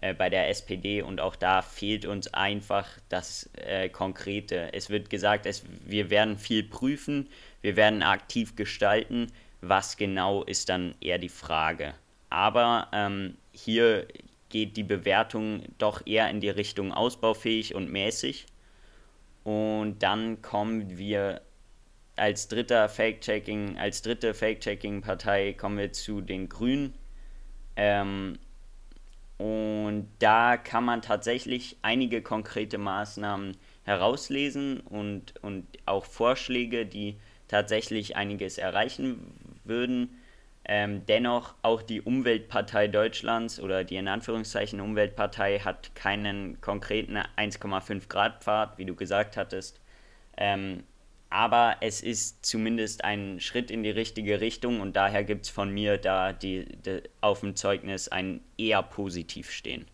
äh, 0.00 0.14
bei 0.14 0.28
der 0.30 0.48
SPD 0.48 1.00
und 1.00 1.20
auch 1.20 1.36
da 1.36 1.62
fehlt 1.62 2.06
uns 2.06 2.34
einfach 2.34 2.88
das 3.08 3.48
äh, 3.54 3.88
Konkrete. 3.88 4.72
Es 4.72 4.90
wird 4.90 5.10
gesagt, 5.10 5.46
es, 5.46 5.64
wir 5.86 6.10
werden 6.10 6.38
viel 6.38 6.64
prüfen, 6.64 7.28
wir 7.60 7.76
werden 7.76 8.02
aktiv 8.02 8.56
gestalten. 8.56 9.28
Was 9.60 9.96
genau 9.96 10.42
ist 10.42 10.70
dann 10.70 10.96
eher 11.00 11.18
die 11.18 11.28
Frage. 11.28 11.94
Aber 12.30 12.88
ähm, 12.92 13.36
hier 13.52 14.08
geht 14.48 14.76
die 14.76 14.82
Bewertung 14.82 15.62
doch 15.78 16.04
eher 16.04 16.28
in 16.30 16.40
die 16.40 16.50
Richtung 16.50 16.92
ausbaufähig 16.92 17.76
und 17.76 17.88
mäßig. 17.88 18.46
Und 19.44 20.02
dann 20.02 20.42
kommen 20.42 20.98
wir 20.98 21.42
als 22.16 22.48
dritter 22.48 22.88
Fake-Checking, 22.88 23.78
als 23.78 24.02
dritte 24.02 24.34
Fake-Checking-Partei 24.34 25.54
kommen 25.54 25.78
wir 25.78 25.92
zu 25.92 26.20
den 26.20 26.48
Grünen. 26.48 26.94
Ähm, 27.76 28.38
und 29.38 30.08
da 30.20 30.56
kann 30.56 30.84
man 30.84 31.02
tatsächlich 31.02 31.76
einige 31.82 32.22
konkrete 32.22 32.78
Maßnahmen 32.78 33.56
herauslesen 33.82 34.80
und, 34.80 35.34
und 35.42 35.66
auch 35.84 36.04
Vorschläge, 36.04 36.86
die 36.86 37.16
tatsächlich 37.48 38.14
einiges 38.14 38.58
erreichen 38.58 39.34
würden. 39.64 40.10
Ähm, 40.64 41.04
dennoch 41.06 41.54
auch 41.62 41.82
die 41.82 42.00
Umweltpartei 42.00 42.86
Deutschlands 42.86 43.58
oder 43.58 43.82
die 43.82 43.96
in 43.96 44.06
Anführungszeichen 44.06 44.80
Umweltpartei 44.80 45.58
hat 45.58 45.94
keinen 45.96 46.60
konkreten 46.60 47.16
1,5 47.16 48.08
Grad 48.08 48.44
Pfad, 48.44 48.78
wie 48.78 48.84
du 48.84 48.94
gesagt 48.94 49.36
hattest. 49.36 49.80
Ähm, 50.36 50.84
aber 51.30 51.76
es 51.80 52.02
ist 52.02 52.44
zumindest 52.44 53.04
ein 53.04 53.40
Schritt 53.40 53.70
in 53.70 53.82
die 53.82 53.90
richtige 53.90 54.40
Richtung 54.40 54.80
und 54.80 54.94
daher 54.94 55.24
gibt 55.24 55.46
es 55.46 55.50
von 55.50 55.70
mir 55.70 55.96
da 55.96 56.32
die, 56.32 56.66
die, 56.66 57.02
auf 57.20 57.40
dem 57.40 57.56
Zeugnis 57.56 58.08
ein 58.08 58.40
eher 58.58 58.82
positiv 58.82 59.50
stehen. 59.50 59.86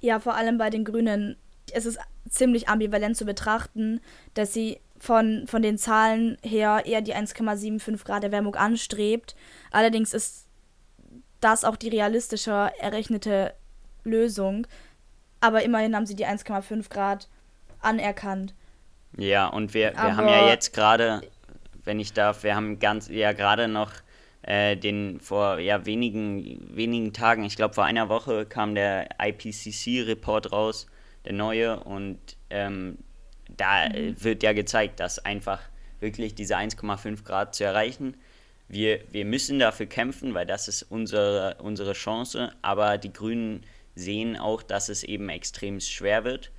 Ja, 0.00 0.20
vor 0.20 0.36
allem 0.36 0.56
bei 0.56 0.70
den 0.70 0.84
Grünen. 0.84 1.36
Es 1.72 1.84
ist 1.84 1.98
ziemlich 2.28 2.68
ambivalent 2.68 3.16
zu 3.16 3.24
betrachten, 3.24 4.00
dass 4.34 4.54
sie 4.54 4.78
von, 5.00 5.46
von 5.46 5.62
den 5.62 5.78
Zahlen 5.78 6.36
her 6.42 6.82
eher 6.84 7.00
die 7.00 7.14
1,75 7.14 8.04
Grad 8.04 8.22
Erwärmung 8.22 8.54
anstrebt. 8.54 9.34
Allerdings 9.70 10.12
ist 10.12 10.46
das 11.40 11.64
auch 11.64 11.76
die 11.76 11.88
realistischer 11.88 12.70
errechnete 12.78 13.54
Lösung. 14.04 14.66
Aber 15.40 15.62
immerhin 15.62 15.96
haben 15.96 16.04
sie 16.04 16.14
die 16.14 16.26
1,5 16.26 16.90
Grad 16.90 17.28
anerkannt. 17.80 18.54
Ja, 19.16 19.48
und 19.48 19.72
wir, 19.72 19.94
wir 19.94 20.16
haben 20.16 20.28
ja 20.28 20.48
jetzt 20.48 20.74
gerade, 20.74 21.22
wenn 21.84 21.98
ich 21.98 22.12
darf, 22.12 22.44
wir 22.44 22.54
haben 22.54 22.78
ganz 22.78 23.08
ja 23.08 23.32
gerade 23.32 23.68
noch 23.68 23.92
äh, 24.42 24.76
den 24.76 25.18
vor 25.18 25.58
ja 25.58 25.84
wenigen 25.86 26.76
wenigen 26.76 27.12
Tagen, 27.12 27.44
ich 27.44 27.56
glaube 27.56 27.74
vor 27.74 27.84
einer 27.84 28.08
Woche 28.08 28.46
kam 28.46 28.74
der 28.74 29.08
IPCC-Report 29.18 30.52
raus, 30.52 30.86
der 31.24 31.32
neue, 31.32 31.80
und 31.80 32.18
ähm, 32.50 32.98
da 33.56 33.88
mhm. 33.88 34.22
wird 34.22 34.42
ja 34.42 34.52
gezeigt, 34.52 35.00
dass 35.00 35.18
einfach 35.18 35.60
wirklich 36.00 36.34
diese 36.34 36.56
1,5 36.56 37.24
Grad 37.24 37.54
zu 37.54 37.64
erreichen. 37.64 38.16
Wir, 38.68 39.00
wir 39.10 39.24
müssen 39.24 39.58
dafür 39.58 39.86
kämpfen, 39.86 40.34
weil 40.34 40.46
das 40.46 40.68
ist 40.68 40.82
unsere, 40.84 41.56
unsere 41.60 41.92
Chance, 41.92 42.52
aber 42.62 42.98
die 42.98 43.12
Grünen 43.12 43.64
sehen 43.94 44.36
auch, 44.36 44.62
dass 44.62 44.88
es 44.88 45.02
eben 45.02 45.28
extrem 45.28 45.80
schwer 45.80 46.24
wird. 46.24 46.50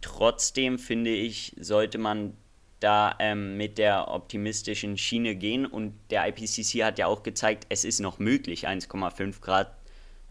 Trotzdem 0.00 0.78
finde 0.78 1.10
ich, 1.10 1.54
sollte 1.58 1.98
man 1.98 2.36
da 2.80 3.14
ähm, 3.18 3.56
mit 3.56 3.78
der 3.78 4.08
optimistischen 4.08 4.96
Schiene 4.96 5.36
gehen 5.36 5.66
und 5.66 5.94
der 6.10 6.26
IPCC 6.28 6.82
hat 6.82 6.98
ja 6.98 7.06
auch 7.06 7.22
gezeigt, 7.22 7.66
es 7.68 7.84
ist 7.84 8.00
noch 8.00 8.18
möglich, 8.18 8.66
1,5 8.66 9.40
Grad 9.40 9.72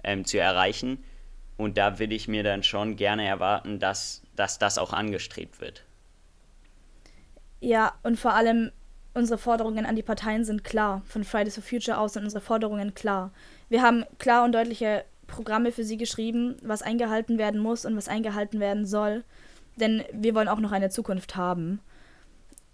ähm, 0.03 0.25
zu 0.25 0.39
erreichen. 0.39 1.03
Und 1.57 1.77
da 1.77 1.99
würde 1.99 2.15
ich 2.15 2.27
mir 2.27 2.43
dann 2.43 2.63
schon 2.63 2.95
gerne 2.95 3.27
erwarten, 3.27 3.79
dass, 3.79 4.23
dass 4.35 4.59
das 4.59 4.77
auch 4.77 4.93
angestrebt 4.93 5.61
wird. 5.61 5.83
Ja, 7.59 7.93
und 8.03 8.19
vor 8.19 8.33
allem 8.33 8.71
unsere 9.13 9.37
Forderungen 9.37 9.85
an 9.85 9.95
die 9.95 10.03
Parteien 10.03 10.45
sind 10.45 10.63
klar. 10.63 11.01
Von 11.05 11.23
Fridays 11.23 11.55
for 11.55 11.63
Future 11.63 11.97
aus 11.97 12.13
sind 12.13 12.23
unsere 12.23 12.41
Forderungen 12.41 12.93
klar. 12.93 13.31
Wir 13.67 13.81
haben 13.81 14.05
klar 14.17 14.45
und 14.45 14.53
deutliche 14.53 15.03
Programme 15.27 15.71
für 15.71 15.83
sie 15.83 15.97
geschrieben, 15.97 16.55
was 16.63 16.81
eingehalten 16.81 17.37
werden 17.37 17.59
muss 17.59 17.85
und 17.85 17.95
was 17.95 18.07
eingehalten 18.07 18.59
werden 18.59 18.85
soll 18.85 19.23
denn 19.79 20.03
wir 20.11 20.35
wollen 20.35 20.47
auch 20.47 20.59
noch 20.59 20.71
eine 20.71 20.89
Zukunft 20.89 21.35
haben. 21.35 21.79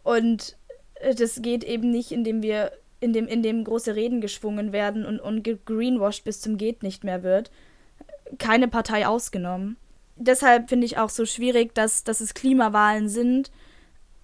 Und 0.03 0.57
äh, 0.95 1.15
das 1.15 1.41
geht 1.41 1.63
eben 1.63 1.91
nicht, 1.91 2.11
indem 2.11 2.41
wir, 2.43 2.71
indem, 2.99 3.27
indem 3.27 3.63
große 3.63 3.95
Reden 3.95 4.21
geschwungen 4.21 4.73
werden 4.73 5.05
und, 5.05 5.19
und 5.19 5.43
greenwashed 5.65 6.23
bis 6.23 6.41
zum 6.41 6.57
geht 6.57 6.83
nicht 6.83 7.03
mehr 7.03 7.23
wird. 7.23 7.51
Keine 8.37 8.67
Partei 8.67 9.07
ausgenommen. 9.07 9.77
Deshalb 10.17 10.69
finde 10.69 10.85
ich 10.85 10.97
auch 10.97 11.09
so 11.09 11.25
schwierig, 11.25 11.75
dass, 11.75 12.03
dass 12.03 12.21
es 12.21 12.33
Klimawahlen 12.33 13.09
sind, 13.09 13.51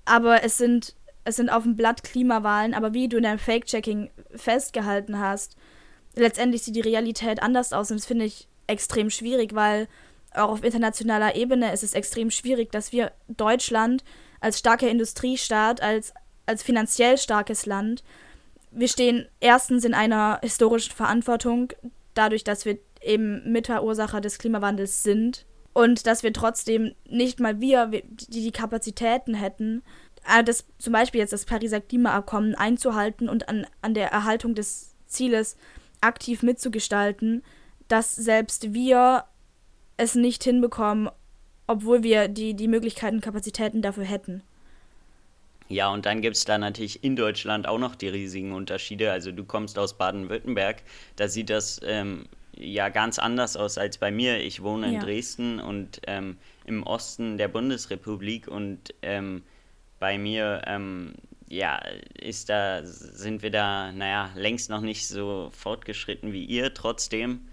aber 0.05 0.43
es 0.43 0.58
sind, 0.58 0.96
es 1.24 1.36
sind 1.36 1.50
auf 1.50 1.63
dem 1.63 1.75
Blatt 1.75 2.03
Klimawahlen, 2.03 2.74
aber 2.74 2.93
wie 2.93 3.08
du 3.08 3.17
in 3.17 3.24
deinem 3.24 3.39
Fake-Checking 3.39 4.10
festgehalten 4.36 5.20
hast, 5.20 5.55
letztendlich 6.15 6.63
sieht 6.63 6.75
die 6.75 6.81
Realität 6.81 7.41
anders 7.41 7.74
aus 7.74 7.91
und 7.91 8.00
das 8.00 8.05
finde 8.05 8.25
ich 8.25 8.48
extrem 8.67 9.10
schwierig, 9.10 9.53
weil 9.55 9.88
auch 10.34 10.50
auf 10.50 10.63
internationaler 10.63 11.36
Ebene 11.36 11.74
ist 11.74 11.84
es 11.84 11.93
extrem 11.93 12.31
schwierig, 12.31 12.72
dass 12.72 12.91
wir 12.91 13.12
Deutschland 13.27 14.03
als 14.39 14.60
starker 14.60 14.89
Industriestaat, 14.89 15.81
als, 15.81 16.13
als 16.46 16.63
finanziell 16.63 17.17
starkes 17.17 17.65
Land, 17.65 18.03
wir 18.72 18.88
stehen 18.88 19.27
erstens 19.41 19.84
in 19.84 19.93
einer 19.93 20.39
historischen 20.41 20.93
Verantwortung, 20.93 21.74
dadurch, 22.13 22.43
dass 22.43 22.65
wir 22.65 22.79
eben 23.01 23.51
Mitverursacher 23.51 24.22
des 24.22 24.38
Klimawandels 24.39 25.03
sind 25.03 25.46
und 25.74 26.06
dass 26.08 26.24
wir 26.24 26.34
trotzdem 26.34 26.94
nicht 27.10 27.40
mal 27.40 27.62
wir, 27.62 27.88
die 27.88 28.44
die 28.44 28.51
Kapazitäten 28.51 29.34
hätten, 29.34 29.84
äh, 30.28 30.44
das, 30.44 30.66
zum 30.78 30.94
Beispiel 30.94 31.20
jetzt 31.20 31.34
das 31.34 31.46
Pariser 31.46 31.82
Klimaabkommen 31.82 32.56
einzuhalten 32.56 33.30
und 33.30 33.50
an, 33.50 33.66
an 33.82 33.94
der 33.94 34.12
Erhaltung 34.12 34.56
des 34.56 34.94
Zieles 35.08 35.58
aktiv 36.01 36.44
mitzugestalten, 36.44 37.44
dass 37.88 38.16
selbst 38.16 38.74
wir 38.74 39.25
es 39.98 40.16
nicht 40.16 40.44
hinbekommen, 40.44 41.10
obwohl 41.68 42.04
wir 42.04 42.28
die, 42.28 42.54
die 42.54 42.68
Möglichkeiten 42.68 43.18
und 43.18 43.22
Kapazitäten 43.22 43.82
dafür 43.82 44.06
hätten. 44.06 44.42
Ja, 45.68 45.90
und 45.90 46.06
dann 46.06 46.22
gibt 46.22 46.36
es 46.36 46.44
da 46.44 46.58
natürlich 46.58 47.01
in 47.04 47.16
Deutschland 47.16 47.66
auch 47.66 47.78
noch 47.78 47.96
die 47.96 48.10
riesigen 48.10 48.51
Unterschiede. 48.51 49.10
Also 49.12 49.32
du 49.32 49.46
kommst 49.46 49.80
aus 49.80 49.98
Baden-Württemberg, 49.98 50.84
da 51.16 51.30
sieht 51.30 51.50
das 51.50 51.80
ähm, 51.86 52.25
ja 52.62 52.89
ganz 52.89 53.20
anders 53.20 53.58
aus 53.58 53.77
als 53.77 53.98
bei 53.98 54.12
mir. 54.12 54.39
Ich 54.39 54.62
wohne 54.62 54.88
in 54.88 54.94
ja. 54.94 55.00
Dresden 55.00 55.60
und 55.60 56.01
ähm, 56.08 56.38
im 56.65 56.84
Osten 56.84 57.38
der 57.38 57.48
Bundesrepublik 57.48 58.48
und 58.48 58.94
ähm, 59.01 59.44
bei 60.00 60.18
mir 60.18 60.62
ähm, 60.65 61.13
ja, 61.48 61.82
ist 62.20 62.50
da, 62.50 62.82
sind 62.84 63.44
wir 63.44 63.51
da, 63.51 63.91
naja, 63.91 64.30
längst 64.36 64.70
noch 64.70 64.82
nicht 64.82 65.08
so 65.08 65.50
fortgeschritten 65.51 66.32
wie 66.32 66.46
ihr. 66.46 66.74
Trotzdem 66.74 67.48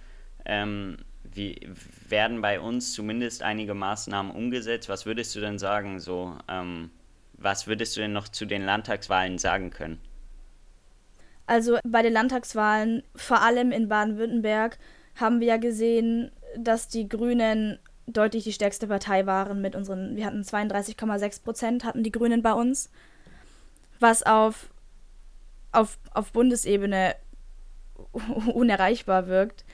ähm, 0.45 0.99
wie, 1.25 1.69
werden 2.09 2.41
bei 2.41 2.61
uns 2.61 2.93
zumindest 2.93 3.43
einige 3.43 3.75
Maßnahmen 3.75 4.31
umgesetzt. 4.31 4.89
Was 4.89 5.05
würdest 5.05 5.35
du 5.35 5.41
denn 5.41 5.59
sagen, 5.59 5.99
so, 5.99 6.37
ähm, 6.49 6.91
was 7.35 7.67
würdest 7.67 7.97
du 7.97 8.01
denn 8.01 8.13
noch 8.13 8.29
zu 8.29 8.47
den 8.47 8.65
Landtagswahlen 8.65 9.39
sagen 9.39 9.71
können? 9.71 10.01
Also 11.47 11.79
bei 11.83 12.03
den 12.03 12.13
Landtagswahlen, 12.13 13.03
vor 13.17 13.43
allem 13.43 13.73
in 13.73 13.89
Baden-Württemberg, 13.89 14.79
haben 15.21 15.41
wir 15.41 15.49
ja 15.49 15.57
gesehen, 15.57 16.31
dass 16.57 16.89
die 16.89 17.09
Grünen 17.09 17.79
deutlich 18.07 18.45
die 18.45 18.53
stärkste 18.53 18.87
Partei 18.87 19.27
waren 19.27 19.61
mit 19.61 19.77
unseren, 19.77 20.17
wir 20.17 20.25
hatten 20.25 20.43
32,6 20.43 21.43
Prozent, 21.43 21.85
hatten 21.85 22.03
die 22.03 22.13
Grünen 22.13 22.43
bei 22.43 22.53
uns, 22.53 22.91
was 24.01 24.23
auf, 24.23 24.71
auf, 25.73 25.99
auf 26.13 26.33
Bundesebene 26.33 27.15
unerreichbar 28.55 29.27
wirkt. 29.27 29.65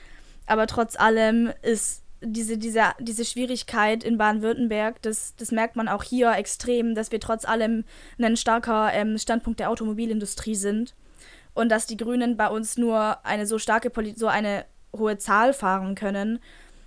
Aber 0.47 0.67
trotz 0.67 0.95
allem 0.99 1.51
ist 1.61 2.03
diese, 2.21 2.57
diese, 2.57 2.81
diese 2.99 3.25
Schwierigkeit 3.25 4.03
in 4.03 4.17
Baden-Württemberg, 4.17 5.01
das, 5.01 5.35
das 5.37 5.51
merkt 5.51 5.75
man 5.75 5.87
auch 5.87 6.03
hier 6.03 6.33
extrem, 6.33 6.95
dass 6.95 7.11
wir 7.11 7.19
trotz 7.19 7.45
allem 7.45 7.83
ein 8.19 8.37
starker 8.37 8.91
ähm, 8.93 9.17
Standpunkt 9.17 9.59
der 9.59 9.69
Automobilindustrie 9.69 10.55
sind 10.55 10.95
und 11.53 11.69
dass 11.69 11.85
die 11.85 11.97
Grünen 11.97 12.35
bei 12.35 12.47
uns 12.47 12.77
nur 12.77 13.25
eine 13.25 13.45
so 13.45 13.59
starke, 13.59 13.89
Poli 13.89 14.13
so 14.15 14.27
eine 14.27 14.65
hohe 14.97 15.17
Zahl 15.17 15.53
fahren 15.53 15.95
können, 15.95 16.39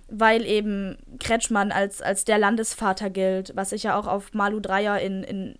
weil 0.07 0.45
eben 0.45 0.97
Kretschmann 1.19 1.71
als, 1.71 2.01
als 2.01 2.25
der 2.25 2.37
Landesvater 2.37 3.09
gilt, 3.09 3.55
was 3.55 3.69
sich 3.71 3.83
ja 3.83 3.97
auch 3.97 4.07
auf 4.07 4.33
Malu 4.33 4.59
Dreyer 4.59 4.99
in, 4.99 5.23
in, 5.23 5.55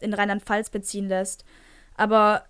in 0.00 0.14
Rheinland-Pfalz 0.14 0.70
beziehen 0.70 1.08
lässt. 1.08 1.44
Aber 1.96 2.44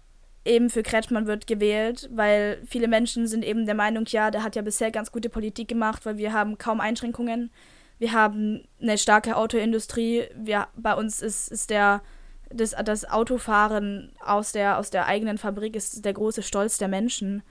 eben 0.44 0.70
für 0.70 0.82
Kretschmann 0.82 1.26
wird 1.26 1.46
gewählt, 1.46 2.08
weil 2.12 2.62
viele 2.66 2.88
Menschen 2.88 3.26
sind 3.26 3.44
eben 3.44 3.66
der 3.66 3.74
Meinung, 3.74 4.04
ja, 4.06 4.30
der 4.30 4.42
hat 4.42 4.56
ja 4.56 4.62
bisher 4.62 4.90
ganz 4.90 5.12
gute 5.12 5.28
Politik 5.28 5.68
gemacht, 5.68 6.04
weil 6.06 6.16
wir 6.16 6.32
haben 6.32 6.58
kaum 6.58 6.80
Einschränkungen. 6.80 7.50
Wir 7.98 8.12
haben 8.12 8.66
eine 8.80 8.98
starke 8.98 9.36
Autoindustrie. 9.36 10.24
Wir, 10.34 10.68
bei 10.76 10.94
uns 10.94 11.22
ist, 11.22 11.48
ist 11.50 11.70
der, 11.70 12.02
das, 12.50 12.74
das 12.84 13.08
Autofahren 13.08 14.12
aus 14.20 14.52
der, 14.52 14.78
aus 14.78 14.90
der 14.90 15.06
eigenen 15.06 15.38
Fabrik 15.38 15.76
ist 15.76 16.04
der 16.04 16.12
große 16.12 16.42
Stolz 16.42 16.78
der 16.78 16.88
Menschen. 16.88 17.42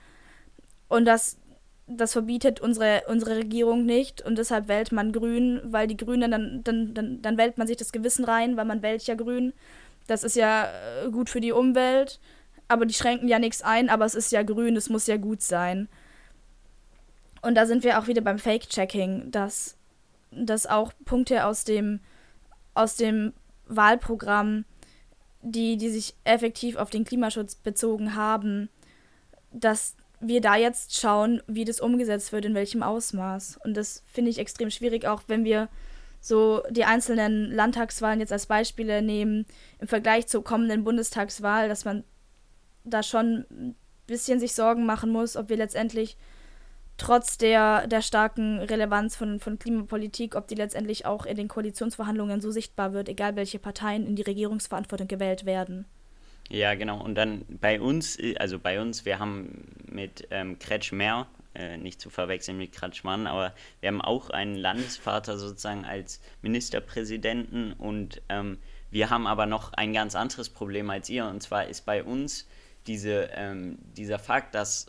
Und 0.88 1.06
das, 1.06 1.38
das 1.86 2.12
verbietet 2.12 2.60
unsere, 2.60 3.02
unsere 3.08 3.36
Regierung 3.36 3.84
nicht 3.84 4.22
und 4.22 4.38
deshalb 4.38 4.68
wählt 4.68 4.92
man 4.92 5.12
grün, 5.12 5.60
weil 5.64 5.86
die 5.86 5.96
Grünen, 5.96 6.30
dann, 6.30 6.62
dann, 6.64 6.94
dann, 6.94 7.22
dann 7.22 7.38
wählt 7.38 7.58
man 7.58 7.66
sich 7.66 7.76
das 7.76 7.92
Gewissen 7.92 8.24
rein, 8.24 8.56
weil 8.56 8.64
man 8.64 8.82
wählt 8.82 9.06
ja 9.06 9.14
grün. 9.14 9.52
Das 10.06 10.24
ist 10.24 10.36
ja 10.36 10.66
äh, 11.04 11.10
gut 11.10 11.30
für 11.30 11.40
die 11.40 11.52
Umwelt 11.52 12.20
aber 12.68 12.86
die 12.86 12.94
schränken 12.94 13.28
ja 13.28 13.38
nichts 13.38 13.62
ein, 13.62 13.88
aber 13.88 14.04
es 14.04 14.14
ist 14.14 14.32
ja 14.32 14.42
grün, 14.42 14.76
es 14.76 14.88
muss 14.88 15.06
ja 15.06 15.16
gut 15.16 15.42
sein. 15.42 15.88
Und 17.42 17.56
da 17.56 17.66
sind 17.66 17.84
wir 17.84 17.98
auch 17.98 18.06
wieder 18.06 18.22
beim 18.22 18.38
Fake-Checking, 18.38 19.30
dass, 19.30 19.76
dass 20.30 20.66
auch 20.66 20.92
Punkte 21.04 21.44
aus 21.44 21.64
dem, 21.64 22.00
aus 22.72 22.96
dem 22.96 23.34
Wahlprogramm, 23.66 24.64
die, 25.42 25.76
die 25.76 25.90
sich 25.90 26.14
effektiv 26.24 26.76
auf 26.76 26.88
den 26.88 27.04
Klimaschutz 27.04 27.54
bezogen 27.54 28.14
haben, 28.14 28.70
dass 29.52 29.94
wir 30.26 30.40
da 30.40 30.56
jetzt 30.56 30.98
schauen, 30.98 31.42
wie 31.46 31.64
das 31.64 31.80
umgesetzt 31.80 32.32
wird, 32.32 32.44
in 32.44 32.54
welchem 32.54 32.82
Ausmaß. 32.82 33.58
Und 33.64 33.76
das 33.76 34.02
finde 34.06 34.30
ich 34.30 34.38
extrem 34.38 34.70
schwierig, 34.70 35.06
auch 35.06 35.22
wenn 35.26 35.44
wir 35.44 35.68
so 36.20 36.62
die 36.70 36.84
einzelnen 36.84 37.52
Landtagswahlen 37.52 38.20
jetzt 38.20 38.32
als 38.32 38.46
Beispiele 38.46 39.02
nehmen, 39.02 39.46
im 39.78 39.88
Vergleich 39.88 40.26
zur 40.26 40.42
kommenden 40.42 40.82
Bundestagswahl, 40.82 41.68
dass 41.68 41.84
man 41.84 42.04
da 42.84 43.02
schon 43.02 43.46
ein 43.50 43.76
bisschen 44.06 44.40
sich 44.40 44.54
Sorgen 44.54 44.86
machen 44.86 45.10
muss, 45.10 45.36
ob 45.36 45.48
wir 45.48 45.56
letztendlich 45.56 46.16
trotz 46.96 47.38
der, 47.38 47.86
der 47.88 48.02
starken 48.02 48.58
Relevanz 48.60 49.16
von, 49.16 49.40
von 49.40 49.58
Klimapolitik, 49.58 50.34
ob 50.34 50.48
die 50.48 50.54
letztendlich 50.54 51.06
auch 51.06 51.26
in 51.26 51.36
den 51.36 51.48
Koalitionsverhandlungen 51.48 52.40
so 52.40 52.50
sichtbar 52.50 52.92
wird, 52.92 53.08
egal 53.08 53.36
welche 53.36 53.58
Parteien 53.58 54.06
in 54.06 54.16
die 54.16 54.22
Regierungsverantwortung 54.22 55.08
gewählt 55.08 55.44
werden. 55.44 55.86
Ja, 56.50 56.74
genau. 56.74 57.02
Und 57.02 57.14
dann 57.14 57.44
bei 57.48 57.80
uns, 57.80 58.18
also 58.38 58.58
bei 58.58 58.80
uns, 58.80 59.04
wir 59.04 59.18
haben 59.18 59.66
mit 59.86 60.28
ähm, 60.30 60.58
Kretschmer, 60.58 61.26
äh, 61.54 61.76
nicht 61.76 62.00
zu 62.00 62.10
verwechseln 62.10 62.58
mit 62.58 62.72
Kretschmann, 62.72 63.26
aber 63.26 63.54
wir 63.80 63.88
haben 63.88 64.02
auch 64.02 64.30
einen 64.30 64.56
Landesvater 64.56 65.38
sozusagen 65.38 65.84
als 65.84 66.20
Ministerpräsidenten 66.42 67.72
und 67.72 68.20
ähm, 68.28 68.58
wir 68.90 69.10
haben 69.10 69.26
aber 69.26 69.46
noch 69.46 69.72
ein 69.72 69.92
ganz 69.92 70.14
anderes 70.14 70.50
Problem 70.50 70.90
als 70.90 71.08
ihr. 71.08 71.26
Und 71.26 71.42
zwar 71.42 71.66
ist 71.66 71.86
bei 71.86 72.04
uns 72.04 72.46
diese, 72.86 73.30
ähm, 73.34 73.78
dieser 73.96 74.18
Fakt, 74.18 74.54
dass 74.54 74.86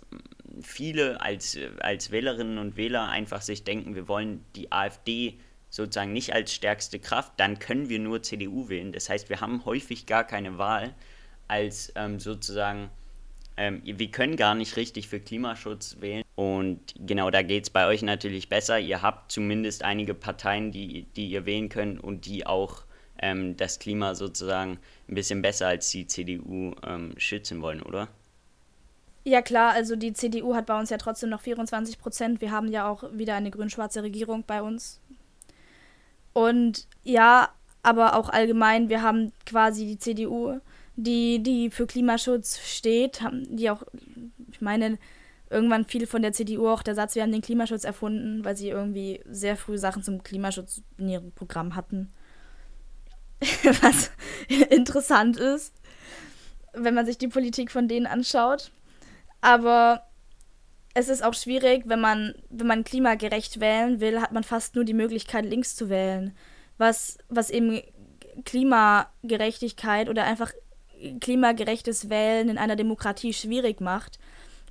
viele 0.62 1.22
als, 1.22 1.58
als 1.80 2.12
Wählerinnen 2.12 2.58
und 2.58 2.78
Wähler 2.78 3.10
einfach 3.10 3.42
sich 3.42 3.64
denken, 3.64 3.96
wir 3.96 4.08
wollen 4.08 4.46
die 4.56 4.72
AfD 4.72 5.40
sozusagen 5.70 6.14
nicht 6.14 6.34
als 6.34 6.54
stärkste 6.54 7.00
Kraft, 7.00 7.34
dann 7.38 7.60
können 7.60 7.90
wir 7.90 8.00
nur 8.00 8.22
CDU 8.22 8.70
wählen. 8.70 8.92
Das 8.92 9.10
heißt, 9.10 9.30
wir 9.30 9.42
haben 9.42 9.66
häufig 9.66 10.06
gar 10.06 10.24
keine 10.24 10.58
Wahl 10.58 10.94
als 11.48 11.92
ähm, 11.96 12.20
sozusagen, 12.20 12.90
ähm, 13.58 13.82
wir 13.84 14.12
können 14.12 14.36
gar 14.36 14.56
nicht 14.56 14.76
richtig 14.78 15.08
für 15.08 15.20
Klimaschutz 15.20 15.98
wählen. 16.00 16.24
Und 16.36 16.80
genau 17.00 17.32
da 17.32 17.42
geht 17.42 17.64
es 17.64 17.70
bei 17.70 17.88
euch 17.88 18.02
natürlich 18.02 18.50
besser. 18.50 18.80
Ihr 18.80 19.02
habt 19.02 19.32
zumindest 19.32 19.84
einige 19.84 20.14
Parteien, 20.14 20.72
die, 20.72 21.04
die 21.16 21.28
ihr 21.28 21.46
wählen 21.46 21.70
könnt 21.70 22.04
und 22.04 22.26
die 22.26 22.46
auch 22.46 22.84
ähm, 23.20 23.56
das 23.58 23.80
Klima 23.80 24.16
sozusagen 24.16 24.80
ein 25.08 25.16
bisschen 25.16 25.42
besser 25.42 25.68
als 25.68 25.90
die 25.90 26.08
CDU 26.08 26.74
ähm, 26.86 27.14
schützen 27.18 27.62
wollen, 27.62 27.82
oder? 27.82 28.10
Ja 29.24 29.42
klar, 29.42 29.74
also 29.74 29.96
die 29.96 30.14
CDU 30.14 30.54
hat 30.54 30.68
bei 30.68 30.78
uns 30.80 30.92
ja 30.92 30.98
trotzdem 30.98 31.30
noch 31.30 31.42
24 31.42 31.98
Prozent. 31.98 32.42
Wir 32.42 32.52
haben 32.52 32.68
ja 32.68 32.88
auch 32.88 33.04
wieder 33.12 33.36
eine 33.36 33.50
grün-schwarze 33.50 34.04
Regierung 34.04 34.44
bei 34.46 34.62
uns. 34.62 35.00
Und 36.34 36.88
ja, 37.04 37.50
aber 37.82 38.16
auch 38.16 38.30
allgemein, 38.30 38.90
wir 38.90 39.02
haben 39.02 39.32
quasi 39.46 39.86
die 39.86 39.98
CDU, 39.98 40.60
die, 40.96 41.42
die 41.42 41.70
für 41.70 41.88
Klimaschutz 41.88 42.60
steht, 42.60 43.22
die 43.50 43.70
auch, 43.70 43.84
ich 44.52 44.62
meine, 44.62 44.98
irgendwann 45.50 45.86
fiel 45.86 46.08
von 46.08 46.22
der 46.22 46.34
CDU 46.34 46.68
auch 46.68 46.84
der 46.84 46.96
Satz, 46.96 47.16
wir 47.16 47.24
haben 47.24 47.32
den 47.32 47.42
Klimaschutz 47.42 47.84
erfunden, 47.84 48.44
weil 48.44 48.56
sie 48.56 48.70
irgendwie 48.70 49.22
sehr 49.30 49.58
früh 49.58 49.78
Sachen 49.78 50.04
zum 50.04 50.24
Klimaschutz 50.24 50.82
in 50.98 51.10
ihrem 51.10 51.32
Programm 51.32 51.76
hatten. 51.76 52.12
was 53.82 54.12
interessant 54.70 55.38
ist, 55.38 55.74
wenn 56.74 56.94
man 56.94 57.06
sich 57.06 57.18
die 57.18 57.28
Politik 57.28 57.72
von 57.72 57.88
denen 57.88 58.06
anschaut. 58.06 58.72
Aber 59.42 60.04
es 60.94 61.10
ist 61.10 61.24
auch 61.24 61.34
schwierig, 61.34 61.84
wenn 61.86 62.00
man, 62.00 62.34
wenn 62.50 62.68
man 62.68 62.84
klimagerecht 62.84 63.60
wählen 63.60 64.00
will, 64.00 64.22
hat 64.22 64.32
man 64.32 64.44
fast 64.44 64.76
nur 64.76 64.86
die 64.86 64.94
Möglichkeit, 64.94 65.46
links 65.46 65.76
zu 65.76 65.90
wählen. 65.90 66.36
Was, 66.78 67.18
was 67.30 67.50
eben 67.50 67.82
Klimagerechtigkeit 68.44 70.10
oder 70.10 70.24
einfach 70.24 70.52
klimagerechtes 71.20 72.10
Wählen 72.10 72.50
in 72.50 72.58
einer 72.58 72.76
Demokratie 72.76 73.34
schwierig 73.34 73.82
macht. 73.82 74.20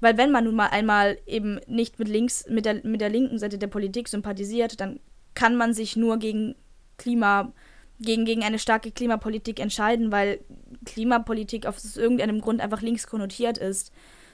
Weil 0.01 0.19
wenn 0.19 0.33
man 0.33 0.45
nun 0.45 0.57
mal 0.57 0.69
einmal 0.69 1.19
eben 1.27 1.61
nicht 1.67 1.99
mit 1.99 2.09
links, 2.09 2.45
mit 2.49 2.65
der, 2.67 2.85
mit 2.85 3.01
der 3.01 3.11
linken 3.11 3.39
Seite 3.39 3.59
der 3.59 3.69
Politik 3.69 4.09
sympathisiert, 4.09 4.81
dann 4.81 5.01
kann 5.35 5.57
man 5.57 5.73
sich 5.73 5.97
nur 5.97 6.19
gegen 6.19 6.55
Klima 6.99 7.53
gegen, 8.01 8.25
gegen 8.25 8.43
eine 8.43 8.59
starke 8.59 8.91
Klimapolitik 8.91 9.61
entscheiden, 9.61 10.13
weil 10.13 10.41
Klimapolitik 10.85 11.67
aus 11.67 11.97
irgendeinem 11.97 12.41
Grund 12.41 12.61
einfach 12.61 12.83
links 12.83 13.07
konnotiert 13.07 13.59
ist. 13.59 13.93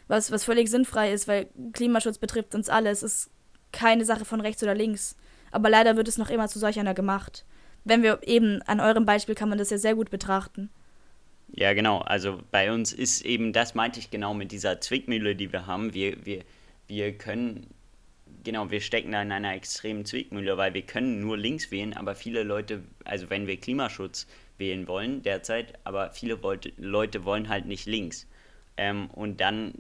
Was, 0.09 0.33
was 0.33 0.45
völlig 0.45 0.69
sinnfrei 0.71 1.13
ist, 1.13 1.29
weil 1.29 1.49
Klimaschutz 1.73 2.19
betrifft 2.19 2.55
uns 2.55 2.69
alle. 2.69 2.91
Es 2.91 3.03
ist 3.03 3.31
keine 3.73 4.05
Sache 4.05 4.25
von 4.25 4.41
rechts 4.41 4.63
oder 4.63 4.75
links. 4.75 5.17
Aber 5.53 5.71
leider 5.71 5.97
wird 5.97 6.09
es 6.09 6.19
noch 6.19 6.31
immer 6.31 6.49
zu 6.49 6.59
solch 6.59 6.81
einer 6.81 6.95
gemacht. 6.95 7.45
Wenn 7.85 8.03
wir 8.03 8.21
eben, 8.27 8.61
an 8.63 8.81
eurem 8.81 9.07
Beispiel 9.07 9.35
kann 9.35 9.49
man 9.49 9.59
das 9.59 9.71
ja 9.71 9.79
sehr 9.79 9.95
gut 9.95 10.11
betrachten. 10.11 10.71
Ja, 11.53 11.73
genau. 11.75 11.99
Also 11.99 12.41
bei 12.51 12.73
uns 12.73 12.93
ist 12.93 13.23
eben, 13.23 13.53
das 13.53 13.75
meinte 13.75 13.99
ich 13.99 14.11
genau 14.11 14.35
mit 14.35 14.53
dieser 14.53 14.81
Zwickmühle, 14.81 15.35
die 15.35 15.53
wir 15.53 15.67
haben. 15.67 15.95
Wir, 15.95 16.25
wir, 16.25 16.45
wir 16.87 17.13
können 17.17 17.67
genau, 18.45 18.71
wir 18.71 18.81
stecken 18.81 19.13
da 19.13 19.23
in 19.23 19.33
einer 19.33 19.55
extremen 19.55 20.05
Zwickmühle, 20.05 20.57
weil 20.57 20.75
wir 20.75 20.83
können 20.83 21.21
nur 21.21 21.37
links 21.37 21.71
wählen, 21.71 21.95
aber 21.95 22.15
viele 22.15 22.43
Leute, 22.43 22.83
also 23.05 23.31
wenn 23.31 23.47
wir 23.47 23.57
Klimaschutz 23.59 24.27
wählen 24.59 24.87
wollen 24.89 25.23
derzeit, 25.23 25.79
aber 25.85 26.11
viele 26.13 26.39
Leute 26.77 27.25
wollen 27.25 27.49
halt 27.49 27.67
nicht 27.67 27.87
links. 27.87 28.27
Ähm, 28.77 29.09
und 29.11 29.41
dann, 29.41 29.75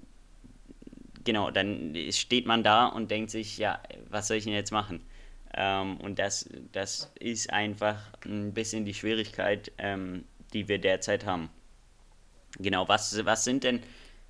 genau, 1.24 1.50
dann 1.50 1.94
steht 2.10 2.46
man 2.46 2.62
da 2.62 2.86
und 2.86 3.10
denkt 3.10 3.30
sich, 3.30 3.58
ja, 3.58 3.80
was 4.08 4.28
soll 4.28 4.38
ich 4.38 4.44
denn 4.44 4.52
jetzt 4.52 4.72
machen? 4.72 5.00
Ähm, 5.54 5.96
und 5.98 6.18
das, 6.18 6.48
das 6.72 7.12
ist 7.18 7.52
einfach 7.52 7.98
ein 8.24 8.52
bisschen 8.54 8.84
die 8.84 8.94
Schwierigkeit, 8.94 9.72
ähm, 9.78 10.24
die 10.52 10.68
wir 10.68 10.78
derzeit 10.78 11.26
haben. 11.26 11.50
Genau, 12.58 12.88
was, 12.88 13.24
was 13.24 13.44
sind 13.44 13.64
denn 13.64 13.80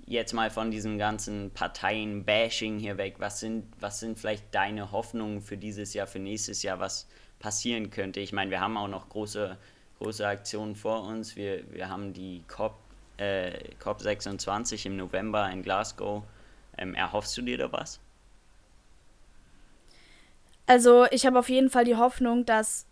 jetzt 0.07 0.33
mal 0.33 0.51
von 0.51 0.71
diesem 0.71 0.99
ganzen 0.99 1.51
Parteien-Bashing 1.53 2.79
hier 2.79 2.99
weg, 2.99 3.17
was 3.19 3.41
sind, 3.41 3.65
was 3.81 4.01
sind 4.01 4.19
vielleicht 4.19 4.55
deine 4.55 4.93
Hoffnungen 4.93 5.41
für 5.41 5.57
dieses 5.57 5.95
Jahr, 5.95 6.07
für 6.07 6.19
nächstes 6.19 6.63
Jahr, 6.63 6.81
was 6.81 7.07
passieren 7.39 7.91
könnte? 7.91 8.21
Ich 8.21 8.33
meine, 8.33 8.51
wir 8.51 8.61
haben 8.61 8.77
auch 8.77 8.89
noch 8.89 9.09
große, 9.09 9.57
große 9.99 10.27
Aktionen 10.27 10.75
vor 10.77 11.05
uns. 11.05 11.37
Wir, 11.37 11.63
wir 11.73 11.89
haben 11.89 12.13
die 12.13 12.43
COP 12.49 12.75
äh, 13.21 13.53
COP26 13.83 14.87
im 14.87 14.97
November 14.97 15.49
in 15.51 15.63
Glasgow. 15.63 16.25
Ähm, 16.79 16.95
erhoffst 16.95 17.37
du 17.37 17.43
dir 17.43 17.59
da 17.59 17.71
was? 17.71 18.01
Also 20.67 21.07
ich 21.11 21.27
habe 21.27 21.39
auf 21.39 21.49
jeden 21.49 21.69
Fall 21.69 21.85
die 21.85 21.97
Hoffnung, 21.97 22.47
dass, 22.47 22.87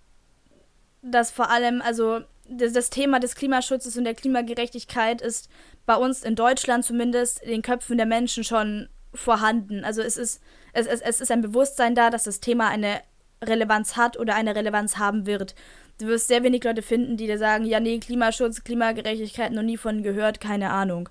dass 1.00 1.30
vor 1.30 1.50
allem, 1.50 1.80
also 1.80 2.20
das, 2.48 2.90
Thema 2.90 3.20
des 3.20 3.34
Klimaschutzes 3.34 3.96
und 3.96 4.04
der 4.04 4.14
Klimagerechtigkeit 4.14 5.20
ist 5.20 5.48
bei 5.86 5.96
uns 5.96 6.22
in 6.22 6.34
Deutschland 6.34 6.84
zumindest 6.84 7.42
in 7.42 7.50
den 7.50 7.62
Köpfen 7.62 7.96
der 7.96 8.06
Menschen 8.06 8.44
schon 8.44 8.88
vorhanden. 9.14 9.84
Also 9.84 10.02
es 10.02 10.16
ist, 10.16 10.40
es, 10.72 10.86
es, 10.86 11.00
es 11.00 11.20
ist 11.20 11.30
ein 11.30 11.42
Bewusstsein 11.42 11.94
da, 11.94 12.10
dass 12.10 12.24
das 12.24 12.40
Thema 12.40 12.68
eine 12.68 13.00
Relevanz 13.42 13.96
hat 13.96 14.18
oder 14.18 14.34
eine 14.34 14.54
Relevanz 14.54 14.98
haben 14.98 15.26
wird. 15.26 15.54
Du 15.98 16.06
wirst 16.06 16.28
sehr 16.28 16.42
wenig 16.42 16.62
Leute 16.64 16.82
finden, 16.82 17.16
die 17.16 17.26
dir 17.26 17.38
sagen, 17.38 17.64
ja, 17.64 17.80
nee, 17.80 17.98
Klimaschutz, 17.98 18.62
Klimagerechtigkeit, 18.64 19.52
noch 19.52 19.62
nie 19.62 19.76
von 19.76 20.02
gehört, 20.02 20.40
keine 20.40 20.70
Ahnung. 20.70 21.08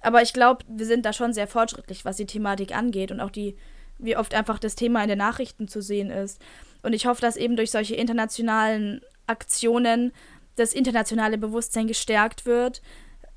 Aber 0.00 0.22
ich 0.22 0.32
glaube, 0.32 0.64
wir 0.68 0.86
sind 0.86 1.04
da 1.04 1.12
schon 1.12 1.32
sehr 1.32 1.46
fortschrittlich, 1.46 2.04
was 2.04 2.16
die 2.16 2.26
Thematik 2.26 2.74
angeht 2.74 3.10
und 3.10 3.20
auch 3.20 3.30
die, 3.30 3.56
wie 3.98 4.16
oft 4.16 4.34
einfach 4.34 4.58
das 4.58 4.74
Thema 4.74 5.02
in 5.02 5.08
den 5.08 5.18
Nachrichten 5.18 5.68
zu 5.68 5.82
sehen 5.82 6.10
ist. 6.10 6.40
Und 6.82 6.92
ich 6.92 7.06
hoffe, 7.06 7.20
dass 7.20 7.36
eben 7.36 7.56
durch 7.56 7.70
solche 7.70 7.96
internationalen 7.96 9.00
Aktionen 9.26 10.12
das 10.56 10.72
internationale 10.72 11.38
Bewusstsein 11.38 11.86
gestärkt 11.86 12.46
wird 12.46 12.82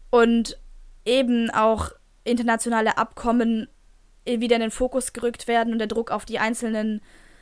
und 0.09 0.57
eben 1.05 1.49
auch 1.51 1.91
internationale 2.23 2.97
Abkommen 2.97 3.67
wieder 4.25 4.55
in 4.55 4.61
den 4.61 4.71
Fokus 4.71 5.13
gerückt 5.13 5.47
werden 5.47 5.73
und 5.73 5.79
der 5.79 5.87
Druck 5.87 6.11
auf 6.11 6.25
die 6.25 6.39
einzelnen 6.39 7.01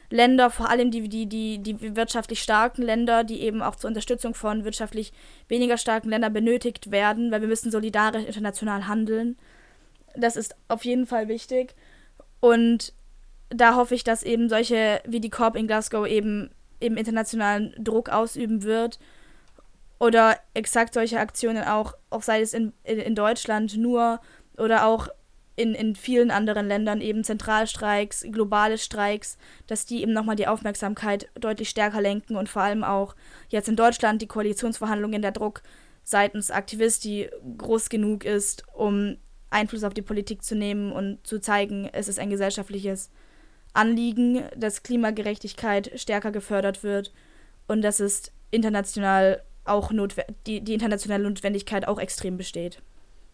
Länder, 0.09 0.49
vor 0.49 0.69
allem 0.69 0.89
die, 0.89 1.09
die, 1.09 1.25
die, 1.25 1.61
die 1.61 1.95
wirtschaftlich 1.95 2.41
starken 2.41 2.81
Länder, 2.81 3.25
die 3.25 3.41
eben 3.41 3.61
auch 3.61 3.75
zur 3.75 3.89
Unterstützung 3.89 4.33
von 4.33 4.63
wirtschaftlich 4.63 5.11
weniger 5.49 5.77
starken 5.77 6.09
Ländern 6.09 6.31
benötigt 6.31 6.91
werden, 6.91 7.29
weil 7.29 7.41
wir 7.41 7.47
müssen 7.47 7.71
solidarisch 7.71 8.25
international 8.25 8.87
handeln. 8.87 9.37
Das 10.15 10.37
ist 10.37 10.55
auf 10.69 10.85
jeden 10.85 11.07
Fall 11.07 11.27
wichtig. 11.27 11.75
Und 12.39 12.93
da 13.49 13.75
hoffe 13.75 13.95
ich, 13.95 14.03
dass 14.03 14.23
eben 14.23 14.47
solche 14.47 15.01
wie 15.05 15.19
die 15.19 15.29
Corp 15.29 15.57
in 15.57 15.67
Glasgow 15.67 16.07
eben, 16.07 16.51
eben 16.79 16.95
internationalen 16.95 17.73
Druck 17.77 18.09
ausüben 18.09 18.63
wird. 18.63 18.99
Oder 19.99 20.37
exakt 20.53 20.93
solche 20.93 21.19
Aktionen 21.19 21.63
auch, 21.63 21.93
auch 22.09 22.21
sei 22.21 22.41
es 22.41 22.53
in, 22.53 22.73
in, 22.83 22.99
in 22.99 23.15
Deutschland 23.15 23.77
nur 23.77 24.19
oder 24.57 24.85
auch 24.85 25.07
in, 25.55 25.73
in 25.73 25.95
vielen 25.95 26.29
anderen 26.29 26.67
Ländern 26.67 27.01
eben 27.01 27.23
Zentralstreiks, 27.23 28.25
globale 28.31 28.77
Streiks, 28.77 29.37
dass 29.65 29.87
die 29.87 30.03
eben 30.03 30.13
nochmal 30.13 30.35
die 30.35 30.47
Aufmerksamkeit 30.47 31.29
deutlich 31.33 31.69
stärker 31.69 31.99
lenken 31.99 32.35
und 32.35 32.47
vor 32.47 32.61
allem 32.61 32.83
auch 32.83 33.15
jetzt 33.49 33.67
in 33.67 33.75
Deutschland 33.75 34.21
die 34.21 34.27
Koalitionsverhandlungen, 34.27 35.23
der 35.23 35.31
Druck 35.31 35.63
seitens 36.03 36.51
Aktivisti 36.51 37.29
groß 37.57 37.89
genug 37.89 38.23
ist, 38.23 38.65
um 38.73 39.17
Einfluss 39.49 39.83
auf 39.83 39.95
die 39.95 40.03
Politik 40.03 40.43
zu 40.43 40.55
nehmen 40.55 40.91
und 40.91 41.25
zu 41.25 41.39
zeigen, 41.39 41.89
es 41.91 42.07
ist 42.07 42.19
ein 42.19 42.29
gesellschaftliches 42.29 43.09
Anliegen, 43.73 44.43
dass 44.55 44.83
Klimagerechtigkeit 44.83 45.91
stärker 45.99 46.31
gefördert 46.31 46.83
wird 46.83 47.13
und 47.67 47.81
dass 47.81 47.99
es 47.99 48.31
international 48.51 49.41
auch 49.67 49.91
die, 50.45 50.61
die 50.61 50.73
internationale 50.73 51.23
Notwendigkeit 51.23 51.87
auch 51.87 51.99
extrem 51.99 52.37
besteht. 52.37 52.81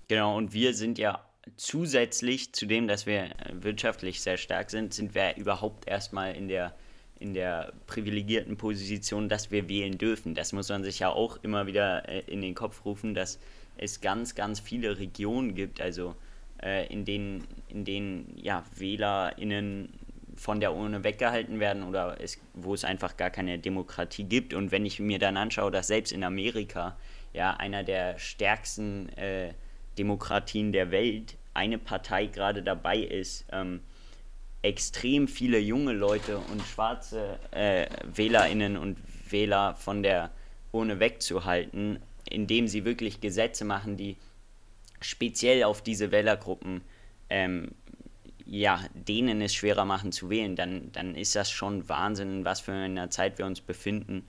Genau, 0.08 0.38
und 0.38 0.54
wir 0.54 0.74
sind 0.74 0.98
ja 0.98 1.24
zusätzlich 1.58 2.54
zu 2.54 2.65
dem, 2.65 2.88
dass 2.88 3.06
wir 3.06 3.24
äh, 3.24 3.32
wirtschaftlich 3.54 4.22
sehr 4.22 4.38
stark 4.38 4.69
sind, 4.69 4.93
sind 4.93 5.15
wir 5.15 5.36
überhaupt 5.38 5.88
erstmal 5.88 6.36
in 6.36 6.48
der, 6.48 6.74
in 7.19 7.34
der 7.34 7.74
privilegierten 7.88 8.58
Position, 8.58 9.30
dass 9.30 9.52
wir 9.52 9.67
wählen 9.69 9.98
dürfen. 9.98 10.36
Das 10.36 10.54
muss 10.54 10.69
man 10.69 10.84
sich 10.84 11.00
ja 11.00 11.10
auch 11.10 11.38
immer 11.43 11.67
wieder 11.67 12.08
äh, 12.08 12.22
in 12.28 12.41
den 12.41 12.56
Kopf 12.56 12.86
rufen, 12.86 13.13
dass 13.13 13.39
es 13.78 14.02
ganz, 14.02 14.36
ganz 14.36 14.60
viele 14.60 15.00
Regionen 15.00 15.56
gibt, 15.56 15.82
also 15.82 16.15
äh, 16.62 16.88
in 16.88 17.06
denen, 17.06 17.46
in 17.67 17.86
denen 17.86 18.38
ja, 18.38 18.63
WählerInnen 18.76 19.89
von 20.36 20.60
der 20.60 20.74
Urne 20.74 21.04
weggehalten 21.04 21.60
werden 21.60 21.84
oder 21.84 22.17
es, 22.19 22.39
wo 22.54 22.74
es 22.74 22.84
einfach 22.84 23.17
gar 23.17 23.30
keine 23.30 23.60
Demokratie 23.60 24.24
gibt. 24.24 24.54
Und 24.54 24.72
wenn 24.72 24.86
ich 24.86 25.00
mir 25.00 25.19
dann 25.19 25.38
anschaue, 25.38 25.72
dass 25.72 25.88
selbst 25.88 26.12
in 26.12 26.24
Amerika 26.24 26.98
ja 27.34 27.52
einer 27.52 27.84
der 27.84 28.17
stärksten 28.19 29.10
äh, 29.17 29.54
Demokratien 29.98 30.72
der 30.72 30.91
Welt 30.91 31.36
eine 31.54 31.78
Partei 31.78 32.28
gerade 32.28 32.63
dabei 32.63 32.98
ist, 32.98 33.46
ähm, 33.52 33.82
extrem 34.62 35.28
viele 35.28 35.60
junge 35.60 35.93
Leute 35.93 36.38
und 36.38 36.62
schwarze 36.63 37.38
äh, 37.52 37.88
Wählerinnen 38.06 38.78
und 38.78 38.98
Wähler 39.30 39.76
von 39.76 40.04
der 40.04 40.32
Urne 40.72 41.00
wegzuhalten, 41.00 42.00
indem 42.30 42.67
sie 42.67 42.86
wirklich 42.86 43.22
Gesetze 43.22 43.65
machen, 43.65 43.98
die 43.98 44.17
speziell 45.02 45.63
auf 45.63 45.82
diese 45.82 46.12
Wählergruppen 46.12 46.82
ähm, 47.30 47.72
ja, 48.45 48.79
denen 48.93 49.41
es 49.41 49.53
schwerer 49.53 49.86
machen 49.86 50.12
zu 50.12 50.29
wählen, 50.29 50.56
dann, 50.56 50.91
dann 50.91 51.15
ist 51.15 51.36
das 51.36 51.49
schon 51.49 51.88
Wahnsinn, 51.88 52.39
in 52.39 52.45
was 52.45 52.60
für 52.62 52.73
einer 52.73 53.10
Zeit 53.10 53.38
wir 53.38 53.45
uns 53.45 53.62
befinden. 53.62 54.25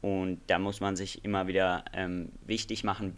Und 0.00 0.40
da 0.46 0.58
muss 0.58 0.80
man 0.80 0.96
sich 0.96 1.24
immer 1.24 1.46
wieder 1.48 1.84
ähm, 1.92 2.30
wichtig 2.46 2.84
machen, 2.84 3.16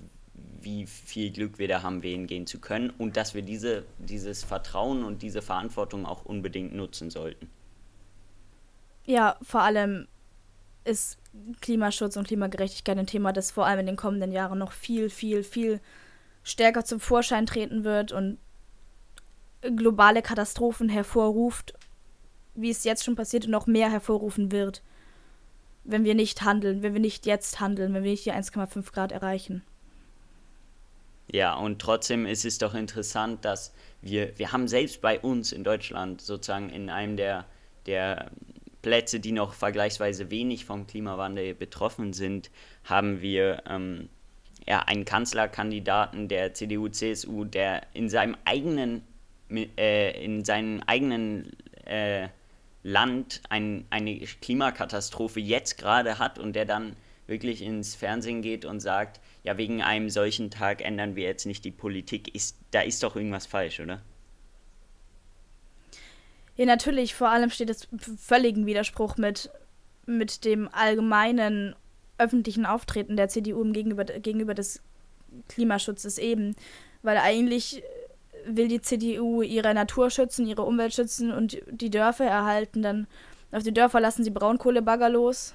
wie 0.63 0.87
viel 0.87 1.31
Glück 1.31 1.59
wir 1.59 1.69
da 1.69 1.83
haben, 1.83 2.03
wählen 2.03 2.27
gehen 2.27 2.47
zu 2.47 2.59
können 2.59 2.91
und 2.91 3.17
dass 3.17 3.35
wir 3.35 3.43
diese, 3.43 3.85
dieses 3.99 4.45
Vertrauen 4.45 5.05
und 5.05 5.23
diese 5.23 5.43
Verantwortung 5.43 6.07
auch 6.07 6.25
unbedingt 6.25 6.75
nutzen 6.75 7.11
sollten. 7.11 7.51
Ja, 9.05 9.37
vor 9.43 9.63
allem 9.63 10.07
ist 10.85 11.19
Klimaschutz 11.61 12.17
und 12.17 12.27
Klimagerechtigkeit 12.27 12.99
ein 12.99 13.07
Thema, 13.07 13.33
das 13.33 13.51
vor 13.51 13.67
allem 13.67 13.81
in 13.81 13.87
den 13.87 13.97
kommenden 13.97 14.33
Jahren 14.33 14.59
noch 14.59 14.73
viel, 14.73 15.11
viel, 15.11 15.43
viel 15.43 15.81
stärker 16.43 16.85
zum 16.85 17.01
Vorschein 17.01 17.47
treten 17.47 17.85
wird 17.85 18.13
und 18.13 18.39
globale 19.63 20.23
Katastrophen 20.23 20.89
hervorruft, 20.89 21.75
wie 22.55 22.71
es 22.71 22.85
jetzt 22.85 23.05
schon 23.05 23.17
passiert 23.17 23.45
und 23.45 23.51
noch 23.51 23.67
mehr 23.67 23.91
hervorrufen 23.91 24.53
wird, 24.53 24.83
wenn 25.85 26.05
wir 26.05 26.15
nicht 26.15 26.43
handeln, 26.43 26.83
wenn 26.83 26.95
wir 26.95 27.01
nicht 27.01 27.27
jetzt 27.27 27.61
handeln, 27.61 27.95
wenn 27.95 28.05
wir 28.05 28.11
nicht 28.11 28.27
die 28.27 28.33
1,5 28.33 28.93
Grad 28.93 29.13
erreichen. 29.13 29.63
Ja, 31.33 31.55
und 31.55 31.81
trotzdem 31.81 32.27
ist 32.27 32.45
es 32.45 32.59
doch 32.59 32.75
interessant, 32.75 33.45
dass 33.45 33.73
wir, 34.03 34.37
wir 34.39 34.53
haben 34.53 34.67
selbst 34.67 35.01
bei 35.01 35.21
uns 35.21 35.53
in 35.53 35.63
Deutschland 35.63 36.21
sozusagen 36.21 36.71
in 36.71 36.91
einem 36.91 37.17
der, 37.17 37.47
der 37.87 38.31
Plätze, 38.83 39.21
die 39.21 39.33
noch 39.33 39.55
vergleichsweise 39.55 40.31
wenig 40.31 40.65
vom 40.65 40.87
Klimawandel 40.87 41.55
betroffen 41.55 42.13
sind, 42.13 42.51
haben 42.85 43.21
wir 43.21 43.63
ähm, 43.69 44.09
ja, 44.67 44.81
einen 44.81 45.05
Kanzlerkandidaten 45.05 46.29
der 46.29 46.55
CDU-CSU, 46.55 47.45
der 47.45 47.83
in 47.93 48.09
seinem 48.09 48.37
eigenen, 48.45 49.03
in 49.51 50.45
seinem 50.45 50.83
eigenen 50.87 51.57
äh, 51.85 52.29
Land 52.83 53.43
ein, 53.49 53.85
eine 53.91 54.19
Klimakatastrophe 54.21 55.41
jetzt 55.41 55.77
gerade 55.77 56.19
hat 56.19 56.39
und 56.39 56.55
der 56.55 56.65
dann 56.65 56.97
wirklich 57.27 57.63
ins 57.63 57.95
Fernsehen 57.95 58.43
geht 58.43 58.65
und 58.65 58.81
sagt, 58.81 59.21
ja, 59.45 59.57
wegen 59.57 59.83
einem 59.83 60.11
solchen 60.11 60.51
Tag 60.51 60.83
ändern 60.83 61.17
wir 61.17 61.25
jetzt 61.25 61.47
nicht 61.47 61.65
die 61.65 61.71
Politik, 61.71 62.35
ist, 62.35 62.57
da 62.71 62.81
ist 62.81 63.03
doch 63.03 63.17
irgendwas 63.17 63.47
falsch, 63.47 63.81
oder? 63.81 64.01
Ja, 66.57 66.67
natürlich, 66.67 67.15
vor 67.15 67.31
allem 67.31 67.51
steht 67.51 67.71
es 67.71 67.89
völligen 68.19 68.67
Widerspruch 68.67 69.17
mit, 69.17 69.51
mit 70.07 70.45
dem 70.45 70.69
allgemeinen 70.73 71.75
öffentlichen 72.19 72.67
Auftreten 72.67 73.17
der 73.17 73.29
CDU 73.29 73.65
gegenüber, 73.73 74.05
gegenüber 74.05 74.55
des 74.55 74.83
Klimaschutzes 75.49 76.19
eben. 76.19 76.55
Weil 77.03 77.17
eigentlich 77.17 77.83
will 78.47 78.69
die 78.69 78.81
CDU 78.81 79.43
ihre 79.43 79.75
Natur 79.75 80.11
schützen, 80.11 80.47
ihre 80.47 80.63
Umwelt 80.63 80.95
schützen 80.95 81.33
und 81.33 81.59
die 81.71 81.91
Dörfer 81.91 82.25
erhalten. 82.25 82.83
Dann 82.83 83.07
auf 83.53 83.63
die 83.63 83.75
Dörfer 83.75 84.01
lassen 84.01 84.25
sie 84.25 84.31
Braunkohlebagger 84.31 85.09
los. 85.09 85.55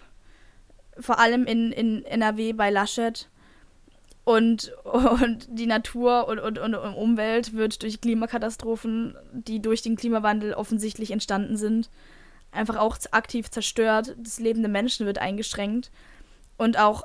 Vor 1.00 1.20
allem 1.20 1.46
in, 1.46 1.72
in 1.72 2.06
NRW 2.06 2.54
bei 2.54 2.70
Laschet. 2.70 3.30
Und, 4.24 4.74
und 4.84 5.48
die 5.50 5.68
Natur 5.68 6.28
und, 6.28 6.40
und, 6.40 6.58
und 6.58 6.76
Umwelt 6.76 7.54
wird 7.54 7.84
durch 7.84 8.02
Klimakatastrophen, 8.02 9.16
die 9.32 9.62
durch 9.62 9.82
den 9.82 9.96
Klimawandel 9.96 10.54
offensichtlich 10.54 11.12
entstanden 11.12 11.58
sind, 11.58 11.90
einfach 12.52 12.78
auch 12.78 12.98
aktiv 13.12 13.50
zerstört. 13.52 14.16
Das 14.18 14.40
Leben 14.40 14.62
der 14.62 14.72
Menschen 14.72 15.06
wird 15.06 15.20
eingeschränkt. 15.20 15.92
Und 16.58 16.80
auch 16.80 17.04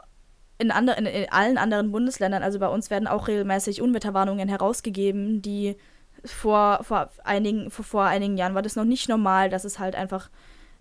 in, 0.61 0.71
andre, 0.71 0.95
in, 0.97 1.07
in 1.07 1.29
allen 1.31 1.59
anderen 1.59 1.91
Bundesländern, 1.91 2.43
also 2.43 2.59
bei 2.59 2.69
uns 2.69 2.91
werden 2.91 3.09
auch 3.09 3.29
regelmäßig 3.29 3.81
Unwetterwarnungen 3.81 4.49
herausgegeben, 4.49 5.43
die 5.43 5.77
vor, 6.25 6.81
vor, 6.83 7.11
einigen, 7.25 7.71
vor, 7.71 7.85
vor 7.85 8.05
einigen 8.05 8.37
Jahren 8.37 8.55
war 8.55 8.63
das 8.63 8.77
noch 8.77 8.85
nicht 8.85 9.09
normal, 9.09 9.49
dass 9.49 9.65
es 9.65 9.79
halt 9.79 9.95
einfach 9.95 10.31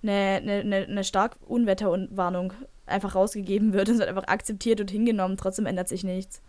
eine, 0.03 0.41
eine, 0.41 0.87
eine 0.87 1.03
stark 1.03 1.37
Unwetterwarnung 1.47 2.53
einfach 2.85 3.15
rausgegeben 3.15 3.73
wird. 3.73 3.89
Es 3.89 3.99
wird 3.99 4.09
einfach 4.09 4.27
akzeptiert 4.27 4.81
und 4.81 4.91
hingenommen. 4.91 5.37
Trotzdem 5.37 5.65
ändert 5.65 5.87
sich 5.87 6.03
nichts. 6.03 6.41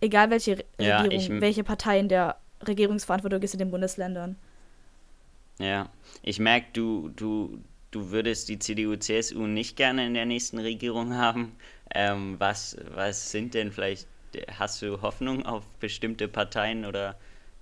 Egal 0.00 0.30
welche 0.30 0.64
ja, 0.78 1.02
Regierung, 1.02 1.40
welche 1.40 1.64
Partei 1.64 1.98
in 1.98 2.08
der 2.08 2.36
Regierungsverantwortung 2.66 3.42
ist 3.42 3.54
in 3.54 3.58
den 3.58 3.70
Bundesländern. 3.70 4.36
Ja, 5.58 5.90
ich 6.22 6.38
merke, 6.38 6.68
du, 6.72 7.10
du, 7.10 7.58
du 7.90 8.10
würdest 8.10 8.48
die 8.48 8.58
CDU, 8.58 8.96
CSU 8.96 9.46
nicht 9.46 9.76
gerne 9.76 10.06
in 10.06 10.14
der 10.14 10.24
nächsten 10.24 10.58
Regierung 10.58 11.14
haben. 11.14 11.52
Ähm, 11.94 12.36
was, 12.38 12.76
was 12.94 13.30
sind 13.30 13.54
denn 13.54 13.72
vielleicht 13.72 14.06
hast 14.58 14.82
du 14.82 15.02
Hoffnung 15.02 15.44
auf 15.44 15.64
bestimmte 15.80 16.28
Parteien 16.28 16.84
oder 16.84 17.16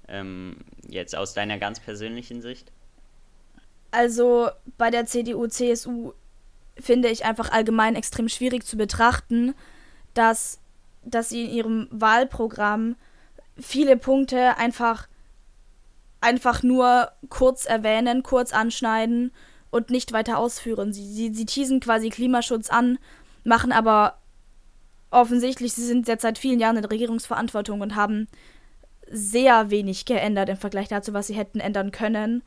ähm, 0.07 0.57
jetzt 0.87 1.17
aus 1.17 1.35
deiner 1.35 1.59
ganz 1.59 1.81
persönlichen 1.81 2.43
Sicht? 2.43 2.71
Also 3.91 4.51
bei 4.77 4.91
der 4.91 5.07
CDU, 5.07 5.47
CSU 5.47 6.12
finde 6.79 7.09
ich 7.09 7.25
einfach 7.25 7.51
allgemein 7.51 7.97
extrem 7.97 8.29
schwierig 8.29 8.64
zu 8.64 8.77
betrachten, 8.77 9.55
dass, 10.14 10.61
dass 11.05 11.31
sie 11.31 11.45
in 11.45 11.51
ihrem 11.51 11.88
Wahlprogramm 11.91 12.97
viele 13.59 13.97
Punkte 13.97 14.57
einfach, 14.59 15.09
einfach 16.21 16.62
nur 16.62 17.11
kurz 17.29 17.64
erwähnen, 17.64 18.23
kurz 18.23 18.53
anschneiden 18.53 19.33
und 19.71 19.91
nicht 19.91 20.12
weiter 20.12 20.38
ausführen. 20.38 20.93
Sie, 20.93 21.07
sie, 21.07 21.35
sie 21.35 21.47
teasen 21.47 21.81
quasi 21.81 22.11
Klimaschutz 22.11 22.71
an, 22.71 22.99
machen 23.45 23.73
aber 23.73 24.17
offensichtlich, 25.11 25.73
sie 25.73 25.85
sind 25.85 26.09
jetzt 26.09 26.23
seit 26.23 26.38
vielen 26.38 26.61
Jahren 26.61 26.77
in 26.77 26.85
Regierungsverantwortung 26.85 27.81
und 27.81 27.97
haben 27.97 28.29
sehr 29.11 29.71
wenig 29.71 30.05
geändert 30.05 30.49
im 30.49 30.57
Vergleich 30.57 30.88
dazu, 30.88 31.14
was 31.14 31.27
sie 31.27 31.35
hätten 31.35 31.61
ändern 31.61 31.92
können. 31.92 32.42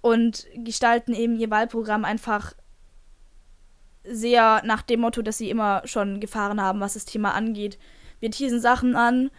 Und 0.00 0.46
gestalten 0.54 1.12
eben 1.12 1.36
ihr 1.36 1.50
Wahlprogramm 1.50 2.04
einfach 2.04 2.54
sehr 4.04 4.62
nach 4.64 4.82
dem 4.82 5.00
Motto, 5.00 5.20
dass 5.22 5.38
sie 5.38 5.50
immer 5.50 5.82
schon 5.84 6.20
gefahren 6.20 6.60
haben, 6.60 6.80
was 6.80 6.94
das 6.94 7.04
Thema 7.04 7.34
angeht. 7.34 7.78
Wir 8.20 8.30
teasen 8.30 8.60
Sachen 8.60 8.96
an, 8.96 9.30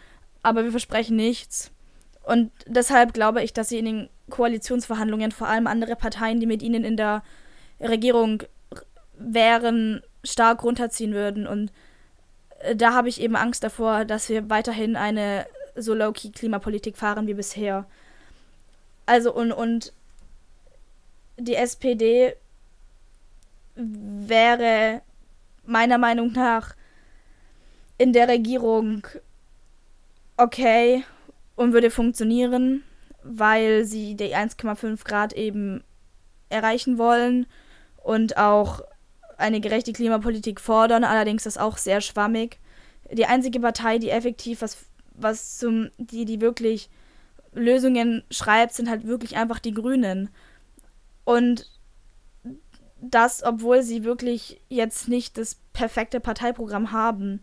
aber 0.42 0.62
wir 0.62 0.70
versprechen 0.70 1.16
nichts. 1.16 1.72
Und 2.22 2.52
deshalb 2.66 3.14
glaube 3.14 3.42
ich, 3.42 3.52
dass 3.52 3.70
sie 3.70 3.78
in 3.78 3.86
den 3.86 4.08
Koalitionsverhandlungen 4.30 5.32
vor 5.32 5.48
allem 5.48 5.66
andere 5.66 5.96
Parteien, 5.96 6.40
die 6.40 6.46
mit 6.46 6.62
ihnen 6.62 6.84
in 6.84 6.96
der 6.96 7.22
Regierung 7.80 8.42
wären, 9.16 10.02
stark 10.22 10.62
runterziehen 10.62 11.14
würden. 11.14 11.46
Und 11.46 11.72
da 12.74 12.92
habe 12.94 13.08
ich 13.08 13.20
eben 13.20 13.36
Angst 13.36 13.62
davor, 13.62 14.04
dass 14.04 14.28
wir 14.28 14.50
weiterhin 14.50 14.96
eine 14.96 15.46
so 15.76 15.94
low-key 15.94 16.30
Klimapolitik 16.30 16.96
fahren 16.96 17.26
wie 17.26 17.34
bisher. 17.34 17.86
Also 19.06 19.32
und, 19.32 19.52
und 19.52 19.92
die 21.38 21.54
SPD 21.54 22.34
wäre 23.74 25.02
meiner 25.64 25.98
Meinung 25.98 26.32
nach 26.32 26.74
in 27.96 28.12
der 28.12 28.28
Regierung 28.28 29.06
okay 30.36 31.04
und 31.56 31.72
würde 31.72 31.90
funktionieren, 31.90 32.82
weil 33.22 33.84
sie 33.84 34.14
die 34.14 34.34
1,5 34.34 35.04
Grad 35.04 35.32
eben 35.32 35.84
erreichen 36.48 36.98
wollen 36.98 37.46
und 38.02 38.36
auch 38.36 38.82
eine 39.38 39.60
gerechte 39.60 39.92
Klimapolitik 39.92 40.60
fordern, 40.60 41.04
allerdings 41.04 41.46
ist 41.46 41.58
auch 41.58 41.78
sehr 41.78 42.00
schwammig. 42.00 42.58
Die 43.10 43.26
einzige 43.26 43.60
Partei, 43.60 43.98
die 43.98 44.10
effektiv 44.10 44.60
was, 44.60 44.76
was 45.14 45.56
zum, 45.58 45.90
die, 45.96 46.24
die 46.24 46.40
wirklich 46.40 46.90
Lösungen 47.54 48.24
schreibt, 48.30 48.74
sind 48.74 48.90
halt 48.90 49.06
wirklich 49.06 49.36
einfach 49.36 49.58
die 49.58 49.72
Grünen. 49.72 50.28
Und 51.24 51.70
das, 53.00 53.42
obwohl 53.42 53.82
sie 53.82 54.04
wirklich 54.04 54.60
jetzt 54.68 55.08
nicht 55.08 55.38
das 55.38 55.56
perfekte 55.72 56.20
Parteiprogramm 56.20 56.92
haben. 56.92 57.40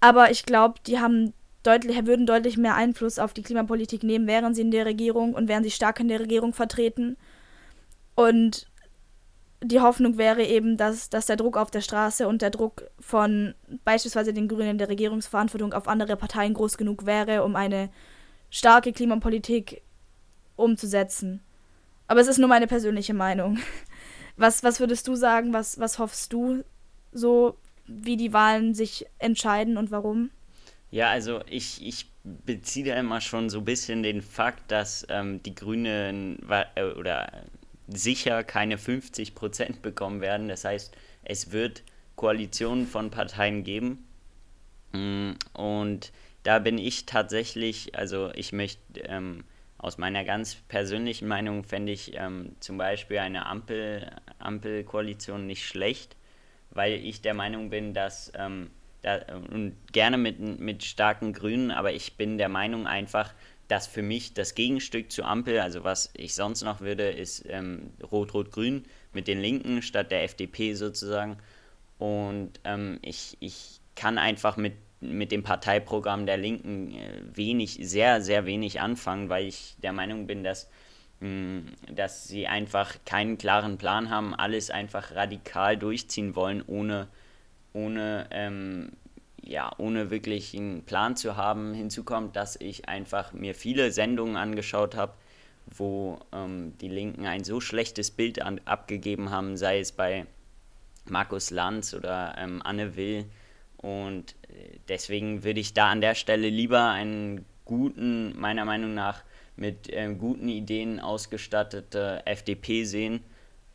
Aber 0.00 0.30
ich 0.30 0.44
glaube, 0.44 0.74
die 0.86 1.00
haben 1.00 1.32
deutlich, 1.62 2.06
würden 2.06 2.26
deutlich 2.26 2.56
mehr 2.56 2.74
Einfluss 2.74 3.18
auf 3.18 3.32
die 3.32 3.42
Klimapolitik 3.42 4.02
nehmen, 4.02 4.26
wären 4.26 4.54
sie 4.54 4.62
in 4.62 4.70
der 4.70 4.84
Regierung 4.84 5.32
und 5.34 5.48
wären 5.48 5.64
sie 5.64 5.70
stark 5.70 6.00
in 6.00 6.08
der 6.08 6.20
Regierung 6.20 6.52
vertreten. 6.52 7.16
Und 8.14 8.66
die 9.62 9.80
Hoffnung 9.80 10.18
wäre 10.18 10.44
eben, 10.44 10.76
dass, 10.76 11.08
dass 11.08 11.26
der 11.26 11.36
Druck 11.36 11.56
auf 11.56 11.70
der 11.70 11.80
Straße 11.80 12.26
und 12.26 12.42
der 12.42 12.50
Druck 12.50 12.90
von 12.98 13.54
beispielsweise 13.84 14.32
den 14.32 14.48
Grünen 14.48 14.78
der 14.78 14.88
Regierungsverantwortung 14.88 15.72
auf 15.72 15.88
andere 15.88 16.16
Parteien 16.16 16.54
groß 16.54 16.76
genug 16.76 17.06
wäre, 17.06 17.44
um 17.44 17.56
eine 17.56 17.90
starke 18.50 18.92
Klimapolitik 18.92 19.82
umzusetzen. 20.56 21.40
Aber 22.08 22.20
es 22.20 22.28
ist 22.28 22.38
nur 22.38 22.48
meine 22.48 22.66
persönliche 22.66 23.14
Meinung. 23.14 23.58
Was, 24.36 24.64
was 24.64 24.80
würdest 24.80 25.06
du 25.08 25.14
sagen? 25.14 25.52
Was, 25.52 25.78
was 25.78 25.98
hoffst 25.98 26.32
du 26.32 26.64
so, 27.12 27.58
wie 27.86 28.16
die 28.16 28.32
Wahlen 28.32 28.74
sich 28.74 29.04
entscheiden 29.18 29.76
und 29.76 29.90
warum? 29.90 30.30
Ja, 30.90 31.10
also 31.10 31.42
ich, 31.50 31.86
ich 31.86 32.06
beziehe 32.24 32.86
da 32.86 32.98
immer 32.98 33.20
schon 33.20 33.50
so 33.50 33.58
ein 33.58 33.66
bisschen 33.66 34.02
den 34.02 34.22
Fakt, 34.22 34.70
dass 34.72 35.06
ähm, 35.10 35.42
die 35.42 35.54
Grünen 35.54 36.38
äh, 36.48 36.82
oder 36.82 37.30
sicher 37.96 38.44
keine 38.44 38.78
50 38.78 39.34
Prozent 39.34 39.82
bekommen 39.82 40.20
werden. 40.20 40.48
Das 40.48 40.64
heißt, 40.64 40.94
es 41.24 41.52
wird 41.52 41.82
Koalitionen 42.16 42.86
von 42.86 43.10
Parteien 43.10 43.64
geben. 43.64 44.06
Mm, 44.92 45.32
und 45.52 46.12
da 46.42 46.58
bin 46.58 46.78
ich 46.78 47.06
tatsächlich, 47.06 47.96
also 47.96 48.30
ich 48.34 48.52
möchte 48.52 49.00
ähm, 49.04 49.44
aus 49.78 49.98
meiner 49.98 50.24
ganz 50.24 50.54
persönlichen 50.54 51.26
Meinung 51.26 51.64
fände 51.64 51.92
ich 51.92 52.12
ähm, 52.14 52.54
zum 52.60 52.78
Beispiel 52.78 53.18
eine 53.18 53.46
Ampel, 53.46 54.10
Ampelkoalition 54.38 55.46
nicht 55.46 55.66
schlecht, 55.66 56.16
weil 56.70 56.92
ich 56.92 57.20
der 57.20 57.34
Meinung 57.34 57.70
bin, 57.70 57.92
dass 57.92 58.32
ähm, 58.36 58.70
da, 59.02 59.20
und 59.50 59.76
gerne 59.92 60.16
mit, 60.16 60.38
mit 60.38 60.84
starken 60.84 61.32
Grünen, 61.32 61.72
aber 61.72 61.92
ich 61.92 62.16
bin 62.16 62.38
der 62.38 62.48
Meinung 62.48 62.86
einfach, 62.86 63.34
dass 63.72 63.86
für 63.86 64.02
mich 64.02 64.34
das 64.34 64.54
Gegenstück 64.54 65.10
zur 65.10 65.24
Ampel, 65.24 65.58
also 65.58 65.82
was 65.82 66.10
ich 66.14 66.34
sonst 66.34 66.62
noch 66.62 66.82
würde, 66.82 67.08
ist 67.08 67.42
ähm, 67.48 67.90
Rot-Rot-Grün 68.12 68.84
mit 69.14 69.28
den 69.28 69.40
Linken 69.40 69.80
statt 69.80 70.10
der 70.10 70.24
FDP 70.24 70.74
sozusagen. 70.74 71.38
Und 71.96 72.60
ähm, 72.64 72.98
ich, 73.00 73.38
ich 73.40 73.80
kann 73.94 74.18
einfach 74.18 74.58
mit 74.58 74.74
mit 75.00 75.32
dem 75.32 75.42
Parteiprogramm 75.42 76.26
der 76.26 76.36
Linken 76.36 76.92
äh, 76.92 77.22
wenig, 77.34 77.78
sehr, 77.80 78.20
sehr 78.20 78.44
wenig 78.44 78.80
anfangen, 78.80 79.30
weil 79.30 79.46
ich 79.46 79.74
der 79.82 79.92
Meinung 79.92 80.26
bin, 80.26 80.44
dass, 80.44 80.68
mm, 81.20 81.60
dass 81.90 82.28
sie 82.28 82.46
einfach 82.46 82.96
keinen 83.06 83.38
klaren 83.38 83.78
Plan 83.78 84.10
haben, 84.10 84.34
alles 84.34 84.70
einfach 84.70 85.14
radikal 85.14 85.78
durchziehen 85.78 86.36
wollen, 86.36 86.62
ohne, 86.66 87.08
ohne, 87.72 88.28
ähm, 88.30 88.92
ja, 89.42 89.72
ohne 89.78 90.10
wirklich 90.10 90.56
einen 90.56 90.82
Plan 90.84 91.16
zu 91.16 91.36
haben. 91.36 91.74
Hinzu 91.74 92.04
kommt, 92.04 92.36
dass 92.36 92.56
ich 92.56 92.88
einfach 92.88 93.32
mir 93.32 93.54
viele 93.54 93.92
Sendungen 93.92 94.36
angeschaut 94.36 94.96
habe, 94.96 95.14
wo 95.66 96.18
ähm, 96.32 96.74
die 96.80 96.88
Linken 96.88 97.26
ein 97.26 97.44
so 97.44 97.60
schlechtes 97.60 98.10
Bild 98.10 98.42
an, 98.42 98.60
abgegeben 98.64 99.30
haben, 99.30 99.56
sei 99.56 99.80
es 99.80 99.92
bei 99.92 100.26
Markus 101.08 101.50
Lanz 101.50 101.94
oder 101.94 102.34
ähm, 102.38 102.60
Anne 102.64 102.96
Will 102.96 103.26
und 103.82 104.36
äh, 104.48 104.78
deswegen 104.88 105.44
würde 105.44 105.60
ich 105.60 105.74
da 105.74 105.90
an 105.90 106.00
der 106.00 106.14
Stelle 106.14 106.48
lieber 106.48 106.88
einen 106.88 107.44
guten, 107.64 108.38
meiner 108.38 108.64
Meinung 108.64 108.94
nach 108.94 109.22
mit 109.56 109.88
ähm, 109.92 110.18
guten 110.18 110.48
Ideen 110.48 111.00
ausgestattete 111.00 112.22
FDP 112.24 112.84
sehen, 112.84 113.20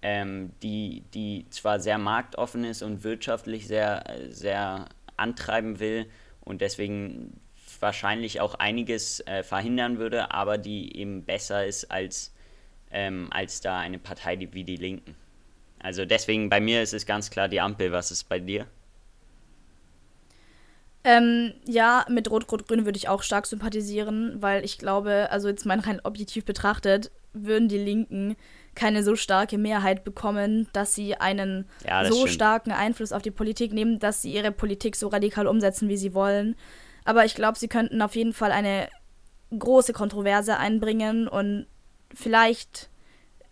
ähm, 0.01 0.51
die, 0.63 1.03
die 1.13 1.45
zwar 1.49 1.79
sehr 1.79 1.97
marktoffen 1.97 2.63
ist 2.63 2.81
und 2.81 3.03
wirtschaftlich 3.03 3.67
sehr, 3.67 4.03
sehr 4.29 4.87
antreiben 5.17 5.79
will 5.79 6.05
und 6.41 6.61
deswegen 6.61 7.39
wahrscheinlich 7.79 8.41
auch 8.41 8.55
einiges 8.55 9.19
äh, 9.27 9.43
verhindern 9.43 9.99
würde, 9.99 10.31
aber 10.31 10.57
die 10.57 10.97
eben 10.97 11.23
besser 11.23 11.65
ist 11.65 11.91
als, 11.91 12.33
ähm, 12.91 13.27
als 13.31 13.61
da 13.61 13.79
eine 13.79 13.99
Partei 13.99 14.47
wie 14.51 14.63
die 14.63 14.77
Linken. 14.77 15.15
Also 15.79 16.05
deswegen 16.05 16.49
bei 16.49 16.59
mir 16.59 16.81
ist 16.81 16.93
es 16.93 17.05
ganz 17.05 17.29
klar 17.29 17.47
die 17.47 17.61
Ampel. 17.61 17.91
Was 17.91 18.11
ist 18.11 18.23
bei 18.25 18.39
dir? 18.39 18.65
Ähm, 21.03 21.53
ja, 21.65 22.05
mit 22.09 22.29
Rot-Rot-Grün 22.29 22.85
würde 22.85 22.97
ich 22.97 23.07
auch 23.07 23.23
stark 23.23 23.45
sympathisieren, 23.45 24.41
weil 24.41 24.65
ich 24.65 24.77
glaube, 24.77 25.29
also 25.31 25.47
jetzt 25.47 25.65
mal 25.65 25.79
rein 25.79 26.01
objektiv 26.03 26.43
betrachtet, 26.43 27.11
würden 27.31 27.69
die 27.69 27.77
Linken 27.77 28.35
keine 28.77 29.03
so 29.03 29.15
starke 29.15 29.57
Mehrheit 29.57 30.03
bekommen, 30.03 30.67
dass 30.71 30.95
sie 30.95 31.15
einen 31.15 31.65
ja, 31.85 32.05
so 32.05 32.21
stimmt. 32.21 32.29
starken 32.31 32.71
Einfluss 32.71 33.11
auf 33.11 33.21
die 33.21 33.31
Politik 33.31 33.73
nehmen, 33.73 33.99
dass 33.99 34.21
sie 34.21 34.31
ihre 34.31 34.51
Politik 34.51 34.95
so 34.95 35.09
radikal 35.09 35.47
umsetzen, 35.47 35.89
wie 35.89 35.97
sie 35.97 36.13
wollen. 36.13 36.55
Aber 37.03 37.25
ich 37.25 37.35
glaube, 37.35 37.57
sie 37.57 37.67
könnten 37.67 38.01
auf 38.01 38.15
jeden 38.15 38.33
Fall 38.33 38.51
eine 38.51 38.87
große 39.57 39.93
Kontroverse 39.93 40.57
einbringen 40.57 41.27
und 41.27 41.67
vielleicht 42.13 42.89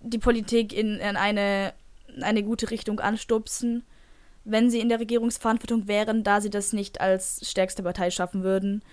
die 0.01 0.19
Politik 0.19 0.71
in, 0.71 0.97
in 0.99 1.17
eine, 1.17 1.73
eine 2.21 2.43
gute 2.43 2.71
Richtung 2.71 2.99
anstupsen 2.99 3.83
wenn 4.45 4.69
sie 4.69 4.79
in 4.79 4.89
der 4.89 4.99
Regierungsverantwortung 4.99 5.87
wären, 5.87 6.23
da 6.23 6.39
sie 6.39 6.51
das 6.51 6.71
nicht 6.71 7.01
als 7.01 7.39
stärkste 7.49 7.83
Partei 7.83 8.11
schaffen 8.11 8.43
würden. 8.43 8.83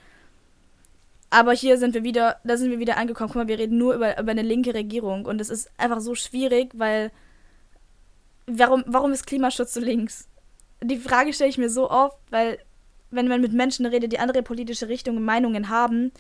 Aber 1.33 1.55
hier 1.55 1.79
sind 1.79 1.95
wir 1.95 2.05
wieder, 2.05 2.37
da 2.45 2.59
sind 2.59 2.71
wir 2.71 2.79
wieder 2.79 2.99
angekommen. 2.99 3.31
Guck 3.31 3.37
mal, 3.37 3.49
wir 3.49 3.59
reden 3.59 3.79
nur 3.79 3.95
über, 3.95 4.21
über 4.21 4.33
eine 4.33 4.43
linke 4.43 4.75
Regierung 4.75 5.25
und 5.25 5.41
es 5.41 5.49
ist 5.49 5.71
einfach 5.79 6.01
so 6.01 6.15
schwierig, 6.15 6.73
weil 6.75 7.11
warum, 8.47 8.85
warum 8.87 9.13
ist 9.13 9.27
Klimaschutz 9.27 9.73
so 9.73 9.81
links? 9.81 10.29
Die 10.83 10.99
Frage 10.99 11.33
stelle 11.33 11.49
ich 11.49 11.57
mir 11.57 11.71
so 11.71 11.91
oft, 11.91 12.19
weil 12.29 12.59
wenn 13.11 13.29
man 13.29 13.41
mit 13.41 13.55
Menschen 13.55 13.87
redet, 13.87 14.13
die 14.13 14.19
andere 14.19 14.43
politische 14.43 14.89
Richtungen 14.89 15.25
Meinungen 15.25 15.71
haben, 15.71 16.13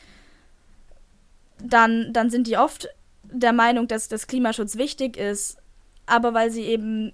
dann, 1.62 2.14
dann 2.14 2.30
sind 2.30 2.46
die 2.46 2.56
oft 2.56 2.88
der 3.24 3.52
Meinung, 3.52 3.88
dass 3.88 4.08
das 4.08 4.26
Klimaschutz 4.26 4.78
wichtig 4.78 5.18
ist, 5.18 5.58
aber 6.06 6.32
weil 6.32 6.50
sie 6.50 6.62
eben 6.62 7.12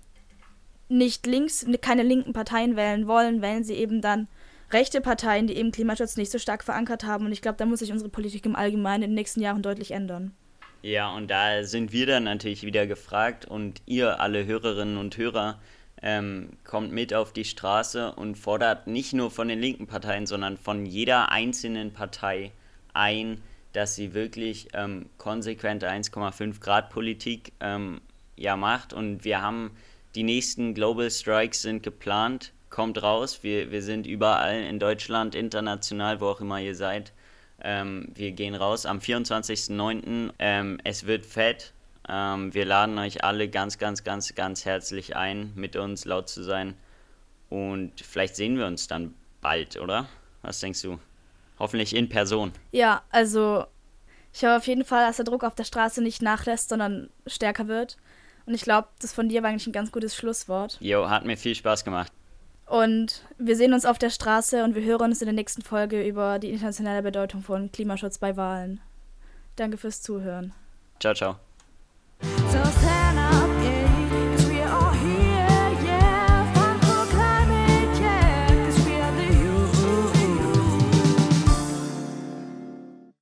nicht 0.89 1.27
links, 1.27 1.67
keine 1.81 2.05
linken 2.05 2.33
Parteien 2.33 2.77
wählen 2.77 3.09
wollen, 3.09 3.43
wählen 3.43 3.65
sie 3.65 3.75
eben 3.75 4.01
dann 4.01 4.29
rechte 4.71 5.01
Parteien, 5.01 5.47
die 5.47 5.57
eben 5.57 5.73
Klimaschutz 5.73 6.17
nicht 6.17 6.31
so 6.31 6.39
stark 6.39 6.65
verankert 6.65 7.05
haben. 7.05 7.27
Und 7.27 7.33
ich 7.33 7.43
glaube, 7.43 7.59
da 7.59 7.67
muss 7.67 7.81
sich 7.81 7.93
unsere 7.93 8.11
Politik 8.11 8.47
im 8.47 8.57
Allgemeinen 8.57 9.05
in 9.05 9.11
den 9.11 9.15
nächsten 9.15 9.41
Jahren 9.41 9.63
deutlich 9.63 9.93
ändern. 9.93 10.33
Ja, 10.83 11.13
und 11.15 11.29
da 11.29 11.65
sind 11.65 11.93
wir 11.93 12.07
dann 12.07 12.25
natürlich 12.25 12.63
wieder 12.63 12.87
gefragt 12.87 13.45
und 13.45 13.83
ihr 13.87 14.21
alle 14.21 14.47
Hörerinnen 14.47 14.97
und 14.97 15.17
Hörer 15.17 15.59
ähm, 16.03 16.51
kommt 16.65 16.93
mit 16.93 17.13
auf 17.13 17.33
die 17.33 17.45
Straße 17.45 18.13
und 18.13 18.37
fordert 18.37 18.87
nicht 18.87 19.13
nur 19.13 19.31
von 19.31 19.49
den 19.49 19.59
linken 19.59 19.89
Parteien, 19.89 20.27
sondern 20.27 20.57
von 20.57 20.87
jeder 20.87 21.33
einzelnen 21.33 21.93
Partei 21.93 22.53
ein, 22.95 23.43
dass 23.73 23.97
sie 23.97 24.15
wirklich 24.15 24.69
ähm, 24.75 25.07
konsequente 25.19 25.91
1,5 25.91 26.61
Grad 26.61 26.91
Politik 26.91 27.53
ähm, 27.61 28.01
ja 28.37 28.57
macht. 28.57 28.93
Und 28.93 29.25
wir 29.25 29.43
haben 29.43 29.73
die 30.15 30.23
nächsten 30.23 30.75
Global 30.75 31.11
Strikes 31.11 31.63
sind 31.63 31.83
geplant. 31.83 32.53
Kommt 32.71 33.03
raus. 33.03 33.43
Wir, 33.43 33.71
wir 33.71 33.83
sind 33.83 34.07
überall 34.07 34.63
in 34.63 34.79
Deutschland, 34.79 35.35
international, 35.35 36.21
wo 36.21 36.27
auch 36.29 36.41
immer 36.41 36.61
ihr 36.61 36.75
seid. 36.75 37.13
Ähm, 37.61 38.09
wir 38.15 38.33
gehen 38.33 38.55
raus 38.55 38.87
am 38.87 38.99
24.09. 38.99 40.33
Ähm, 40.39 40.79
es 40.85 41.07
wird 41.07 41.27
fett. 41.27 41.73
Ähm, 42.09 42.55
wir 42.55 42.65
laden 42.65 42.99
euch 42.99 43.25
alle 43.25 43.49
ganz, 43.49 43.79
ganz, 43.79 44.05
ganz, 44.05 44.35
ganz 44.35 44.65
herzlich 44.65 45.17
ein, 45.17 45.53
mit 45.55 45.77
uns 45.77 46.05
laut 46.05 46.29
zu 46.29 46.43
sein. 46.43 46.75
Und 47.51 47.93
vielleicht 48.01 48.37
sehen 48.37 48.59
wir 48.59 48.67
uns 48.67 48.87
dann 48.87 49.15
bald, 49.41 49.79
oder? 49.79 50.09
Was 50.43 50.61
denkst 50.61 50.83
du? 50.83 50.99
Hoffentlich 51.59 51.95
in 51.95 52.09
Person. 52.09 52.53
Ja, 52.71 53.03
also 53.11 53.65
ich 54.33 54.45
hoffe 54.45 54.57
auf 54.57 54.67
jeden 54.67 54.85
Fall, 54.85 55.07
dass 55.07 55.17
der 55.17 55.25
Druck 55.25 55.43
auf 55.43 55.55
der 55.55 55.65
Straße 55.65 56.03
nicht 56.03 56.23
nachlässt, 56.23 56.69
sondern 56.69 57.11
stärker 57.27 57.67
wird. 57.67 57.97
Und 58.47 58.55
ich 58.55 58.63
glaube, 58.63 58.89
das 59.01 59.13
von 59.13 59.29
dir 59.29 59.43
war 59.43 59.51
eigentlich 59.51 59.67
ein 59.67 59.73
ganz 59.73 59.91
gutes 59.93 60.15
Schlusswort. 60.15 60.79
Jo, 60.81 61.09
hat 61.11 61.25
mir 61.25 61.37
viel 61.37 61.55
Spaß 61.55 61.85
gemacht. 61.85 62.13
Und 62.69 63.23
wir 63.39 63.57
sehen 63.57 63.73
uns 63.73 63.87
auf 63.87 63.99
der 63.99 64.11
Straße 64.11 64.63
und 64.63 64.75
wir 64.75 64.83
hören 64.83 65.11
uns 65.11 65.23
in 65.23 65.27
der 65.27 65.35
nächsten 65.35 65.63
Folge 65.63 66.07
über 66.07 66.39
die 66.39 66.51
internationale 66.51 67.03
Bedeutung 67.03 67.43
von 67.43 67.73
Klimaschutz 67.73 68.19
bei 68.19 68.37
Wahlen. 68.37 68.81
Danke 69.57 69.79
fürs 69.79 70.03
Zuhören. 70.03 70.53
Ciao, 71.01 71.15
ciao. 71.15 71.37
So. 72.51 73.58